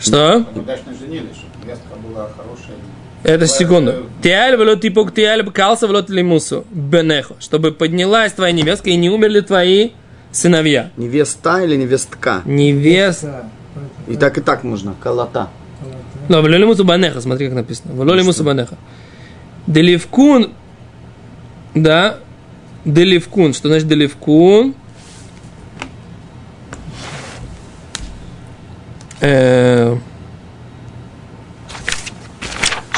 Что? 0.00 0.34
Они 0.34 0.44
удачно 0.54 0.92
женились, 0.98 1.36
чтобы 1.36 1.64
невестка 1.64 1.94
была 2.06 2.28
хорошая. 2.36 2.76
Это 3.22 3.46
секунду. 3.46 4.06
Тиаль 4.22 4.56
вело 4.56 4.76
типок 4.76 5.14
тиаль 5.14 5.44
калса 5.50 5.86
вело 5.86 6.04
лимусу 6.08 6.64
бенехо. 6.70 7.34
Чтобы 7.40 7.72
поднялась 7.72 8.32
твоя 8.32 8.52
невестка 8.52 8.90
и 8.90 8.96
не 8.96 9.10
умерли 9.10 9.40
твои 9.40 9.90
сыновья. 10.32 10.90
Невеста 10.96 11.62
или 11.62 11.76
невестка? 11.76 12.42
Невест. 12.44 13.22
Да, 13.22 13.48
поэтому 13.74 14.14
И 14.14 14.16
так 14.16 14.38
и 14.38 14.40
так 14.40 14.64
можно. 14.64 14.94
Колота. 15.00 15.50
Ну, 16.28 16.42
вело 16.42 16.56
лимусу 16.56 16.84
банеха, 16.84 17.20
смотри, 17.20 17.46
как 17.46 17.54
написано. 17.56 17.92
Вело 17.92 18.14
лимусу 18.14 18.44
банеха. 18.44 18.76
Деливкун, 19.66 20.52
да, 21.74 22.18
деливкун. 22.84 23.54
Что 23.54 23.68
значит 23.68 23.88
деливкун? 23.88 24.74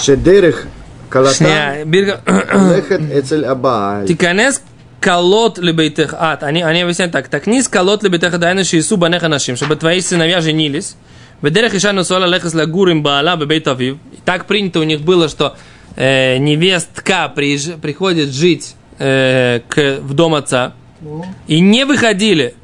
Шедерех 0.00 0.66
колота 1.10 1.34
шня, 1.34 1.84
бирга- 1.84 2.20
лехет 2.74 3.00
эцель 3.12 3.44
абааль. 3.44 4.06
Тиканес 4.06 4.62
колот 5.00 5.58
лебейтех 5.58 6.14
ат. 6.18 6.42
Они, 6.42 6.62
они 6.62 6.82
объясняют 6.82 7.12
так. 7.12 7.28
Так 7.28 7.46
низ 7.46 7.68
колот 7.68 8.02
лебейтех 8.02 8.38
дайна 8.38 8.64
шиису 8.64 8.96
банеха 8.96 9.28
нашим, 9.28 9.56
чтобы 9.56 9.76
твои 9.76 10.00
сыновья 10.00 10.40
женились. 10.40 10.96
Ведерех 11.42 11.74
ишану 11.74 12.04
суала 12.04 12.26
лехас 12.26 12.54
лагурим 12.54 13.02
баала 13.02 13.36
бебейт 13.36 13.66
авив. 13.68 13.96
И 14.12 14.18
так 14.24 14.46
принято 14.46 14.80
у 14.80 14.84
них 14.84 15.00
было, 15.02 15.28
что 15.28 15.56
э, 15.96 16.36
невестка 16.38 17.32
приезж- 17.34 17.78
приходит 17.80 18.30
жить 18.30 18.74
э, 18.98 19.60
к, 19.68 19.98
в 20.00 20.14
дом 20.14 20.34
отца. 20.34 20.72
Ну, 21.00 21.24
И 21.46 21.60
не 21.60 21.84
выходили, 21.84 22.54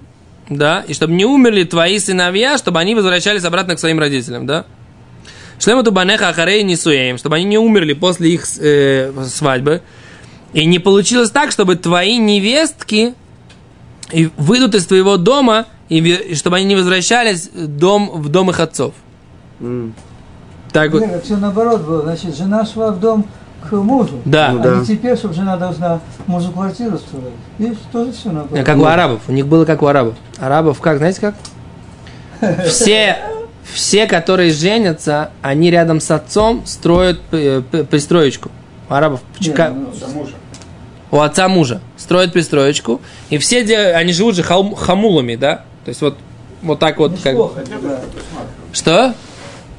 да, 0.48 0.84
и 0.86 0.94
чтобы 0.94 1.14
не 1.14 1.24
умерли 1.24 1.64
твои 1.64 1.98
сыновья, 1.98 2.58
чтобы 2.58 2.78
они 2.78 2.94
возвращались 2.94 3.44
обратно 3.44 3.76
к 3.76 3.78
своим 3.78 3.98
родителям, 3.98 4.46
да. 4.46 4.66
Шлему 5.58 5.82
банеха 5.82 6.28
ахарей 6.28 6.62
нисуеем, 6.62 7.16
чтобы 7.16 7.36
они 7.36 7.44
не 7.44 7.58
умерли 7.58 7.92
после 7.92 8.34
их 8.34 8.44
э, 8.58 9.12
свадьбы. 9.26 9.82
И 10.52 10.66
не 10.66 10.78
получилось 10.78 11.30
так, 11.30 11.50
чтобы 11.50 11.76
твои 11.76 12.18
невестки 12.18 13.14
выйдут 14.36 14.74
из 14.74 14.86
твоего 14.86 15.16
дома, 15.16 15.66
и, 15.88 15.98
и 15.98 16.34
чтобы 16.34 16.56
они 16.56 16.66
не 16.66 16.76
возвращались 16.76 17.48
в 17.52 17.66
дом, 17.66 18.10
в 18.14 18.28
дом 18.28 18.50
их 18.50 18.60
отцов. 18.60 18.94
М. 19.60 19.94
Так 20.72 20.92
вот. 20.92 21.00
Нет, 21.00 21.24
все 21.24 21.36
наоборот 21.36 21.82
было. 21.82 22.02
Значит, 22.02 22.36
жена 22.36 22.66
шла 22.66 22.90
в 22.90 23.00
дом 23.00 23.26
к 23.68 23.72
мужу. 23.72 24.20
Да. 24.24 24.50
Ну 24.52 24.60
А 24.60 24.62
да. 24.62 24.74
не 24.76 24.86
теперь, 24.86 25.16
чтобы 25.16 25.34
жена 25.34 25.56
должна 25.56 26.00
мужу 26.26 26.50
квартиру 26.52 26.98
строить. 26.98 27.24
Видишь, 27.58 27.78
тоже 27.92 28.12
все 28.12 28.30
наоборот. 28.30 28.64
Как 28.64 28.76
у 28.78 28.84
арабов. 28.84 29.20
У 29.28 29.32
них 29.32 29.46
было 29.46 29.64
как 29.64 29.82
у 29.82 29.86
арабов. 29.86 30.14
Арабов 30.38 30.80
как, 30.80 30.98
знаете 30.98 31.20
как? 31.20 31.34
Все, 32.66 33.16
все, 33.62 34.06
которые 34.06 34.52
женятся, 34.52 35.30
они 35.40 35.70
рядом 35.70 36.00
с 36.00 36.10
отцом 36.10 36.66
строят 36.66 37.20
э, 37.32 37.62
пристроечку. 37.90 38.50
У 38.90 38.92
арабов 38.92 39.20
Нет, 39.40 39.56
ка- 39.56 39.70
ну, 39.70 39.90
у 41.10 41.20
отца 41.20 41.48
мужа 41.48 41.80
строят 41.96 42.32
пристроечку, 42.32 43.00
и 43.30 43.38
все, 43.38 43.64
де- 43.64 43.94
они 43.94 44.12
живут 44.12 44.34
же 44.34 44.42
хам- 44.42 44.74
хамулами, 44.74 45.36
да? 45.36 45.64
То 45.84 45.88
есть 45.88 46.02
вот, 46.02 46.18
вот 46.62 46.78
так 46.80 46.98
вот. 46.98 47.12
Как... 47.22 47.32
неплохо, 47.32 47.60
да. 47.82 48.00
Что? 48.72 49.14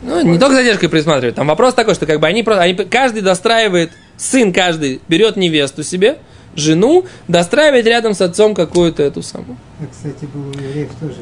Ну, 0.06 0.22
не 0.34 0.38
только 0.40 0.56
задержкой 0.56 0.90
присматривают. 0.90 1.36
Там 1.36 1.48
вопрос 1.48 1.74
такой, 1.74 1.96
что 1.96 2.06
как 2.06 2.20
бы 2.20 2.28
они, 2.28 2.44
просто- 2.44 2.62
они 2.62 2.74
каждый 2.76 3.22
достраивает, 3.22 3.92
сын 4.18 4.54
каждый 4.54 5.02
берет 5.08 5.36
невесту 5.36 5.84
себе, 5.84 6.20
жену, 6.56 7.06
достраивает 7.28 7.86
рядом 7.88 8.14
с 8.14 8.22
отцом 8.22 8.54
какую-то 8.54 9.04
эту 9.04 9.22
самую. 9.24 9.58
Я, 9.82 9.88
кстати, 9.88 10.26
был 10.34 10.48
у 10.50 10.52
евреев 10.52 10.90
тоже, 11.00 11.16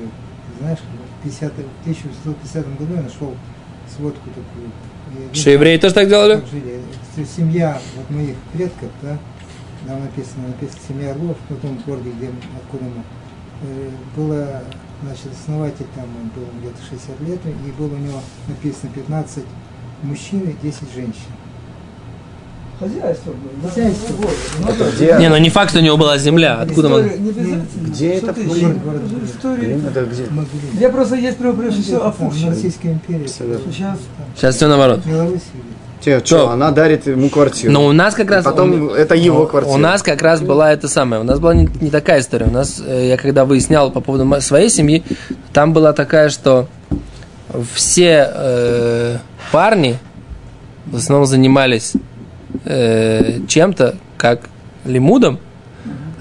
знаешь, 0.60 0.80
в 0.80 1.24
50 1.24 1.54
в 1.54 1.82
1950 1.88 2.78
году 2.78 2.96
я 2.96 3.02
нашел 3.02 3.36
сводку 3.96 4.30
такую. 4.30 4.72
И 5.32 5.36
Что 5.36 5.50
евреи 5.52 5.78
тоже 5.78 5.93
так 5.93 6.10
делали? 6.10 6.41
жили. 6.52 6.82
Семья 7.38 7.80
вот 7.96 8.10
моих 8.10 8.36
предков, 8.52 8.89
да, 9.02 9.17
там 9.88 10.02
написано, 10.02 10.48
написано 10.48 10.80
семья 10.88 11.12
Орлов, 11.12 11.38
в 11.50 11.56
том 11.62 11.82
городе, 11.86 12.10
где 12.17 12.30
откуда 12.58 12.84
мы. 12.86 13.04
Э, 13.63 13.89
Было, 14.15 14.63
значит, 15.05 15.27
основатель 15.31 15.85
там, 15.95 16.05
он 16.05 16.29
был 16.35 16.47
где-то 16.59 16.77
60 16.89 17.21
лет, 17.21 17.39
и 17.45 17.71
было 17.71 17.93
у 17.93 17.97
него 17.97 18.21
написано 18.47 18.91
15 18.93 19.43
мужчин 20.03 20.41
и 20.41 20.53
10 20.61 20.81
женщин. 20.93 21.31
Хозяйство 22.79 23.31
было. 23.31 23.69
Хозяйство. 23.69 24.15
Много. 24.59 24.91
Где? 24.95 25.17
Не, 25.19 25.29
ну 25.29 25.37
не 25.37 25.49
факт, 25.49 25.69
что 25.69 25.79
у 25.79 25.83
него 25.83 25.95
была 25.95 26.17
земля. 26.17 26.59
Откуда 26.59 26.87
История 26.87 27.15
он? 27.15 27.85
Где 27.85 28.13
это 28.13 28.31
это 28.31 30.05
где? 30.05 30.27
Я 30.79 30.89
просто 30.89 31.15
есть 31.15 31.37
прежде 31.37 31.81
всего 31.81 32.05
опущен. 32.05 32.49
Российская 32.49 32.93
империя. 32.93 33.27
Сейчас 33.27 34.55
все 34.55 34.67
наоборот. 34.67 35.05
Беларусь 35.05 35.41
или 36.07 36.19
Те, 36.19 36.25
Что? 36.25 36.49
она 36.49 36.71
дарит 36.71 37.07
ему 37.07 37.29
квартиру. 37.29 37.71
Но 37.71 37.85
у 37.85 37.91
нас 37.91 38.13
как 38.13 38.29
раз... 38.29 38.43
Потом 38.45 38.87
у- 38.87 38.89
это 38.89 39.15
его 39.15 39.45
квартира. 39.45 39.73
У 39.73 39.77
нас 39.77 40.01
как 40.03 40.21
раз 40.21 40.41
была 40.41 40.71
это 40.71 40.87
самое. 40.87 41.21
У 41.21 41.25
нас 41.25 41.39
была 41.39 41.53
не, 41.55 41.69
не 41.81 41.89
такая 41.89 42.19
история. 42.19 42.45
У 42.45 42.51
нас, 42.51 42.81
э, 42.85 43.07
я 43.09 43.17
когда 43.17 43.45
выяснял 43.45 43.91
по 43.91 44.01
поводу 44.01 44.41
своей 44.41 44.69
семьи, 44.69 45.03
там 45.53 45.73
была 45.73 45.93
такая, 45.93 46.29
что 46.29 46.67
все 47.73 48.29
э, 48.33 49.17
парни 49.51 49.97
в 50.85 50.97
основном 50.97 51.25
занимались 51.25 51.93
э, 52.65 53.39
чем-то, 53.47 53.95
как 54.17 54.41
лимудом, 54.85 55.39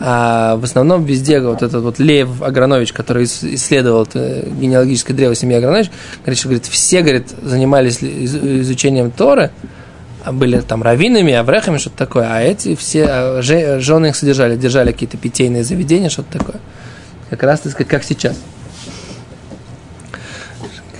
а 0.04 0.56
в 0.56 0.64
основном 0.64 1.04
везде 1.04 1.40
вот 1.40 1.62
этот 1.62 1.80
вот 1.84 2.00
Лев 2.00 2.42
Агранович, 2.42 2.92
который 2.92 3.22
ис- 3.22 3.54
исследовал 3.54 4.04
генеалогическое 4.04 5.16
древо 5.16 5.36
семьи 5.36 5.56
Агранович, 5.56 5.90
говорит, 6.22 6.38
что 6.38 6.48
говорит, 6.48 6.66
все 6.66 7.02
говорит, 7.02 7.28
занимались 7.40 8.02
ли- 8.02 8.24
из- 8.24 8.34
изучением 8.34 9.12
Торы, 9.12 9.52
а 10.24 10.32
были 10.32 10.58
там 10.60 10.82
раввинами, 10.82 11.32
аврехами, 11.34 11.78
что-то 11.78 11.98
такое, 11.98 12.26
а 12.28 12.40
эти 12.42 12.74
все 12.74 13.04
а, 13.08 13.42
же- 13.42 13.78
жены 13.78 14.08
их 14.08 14.16
содержали, 14.16 14.56
держали 14.56 14.90
какие-то 14.90 15.18
питейные 15.18 15.62
заведения, 15.62 16.08
что-то 16.08 16.36
такое. 16.38 16.56
Как 17.30 17.44
раз, 17.44 17.60
так 17.60 17.70
сказать, 17.72 17.88
как 17.88 18.02
сейчас. 18.02 18.36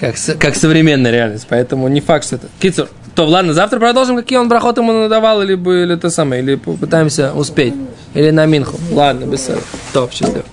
Как, 0.00 0.14
как 0.38 0.54
современная 0.56 1.10
реальность, 1.10 1.46
поэтому 1.48 1.88
не 1.88 2.00
факт, 2.00 2.24
что 2.24 2.36
это. 2.36 2.48
Кицур, 2.60 2.88
то 3.14 3.26
ладно, 3.26 3.52
завтра 3.52 3.78
продолжим, 3.78 4.16
какие 4.16 4.38
он 4.38 4.48
брахот 4.48 4.78
ему 4.78 4.92
надавал, 4.92 5.42
или, 5.42 5.54
или 5.54 5.96
то 5.96 6.10
самое, 6.10 6.42
или 6.42 6.54
попытаемся 6.54 7.32
успеть, 7.34 7.74
или 8.14 8.30
на 8.30 8.46
Минху. 8.46 8.78
Ладно, 8.92 9.24
без 9.24 9.50
То, 9.92 10.08
счастливо. 10.10 10.44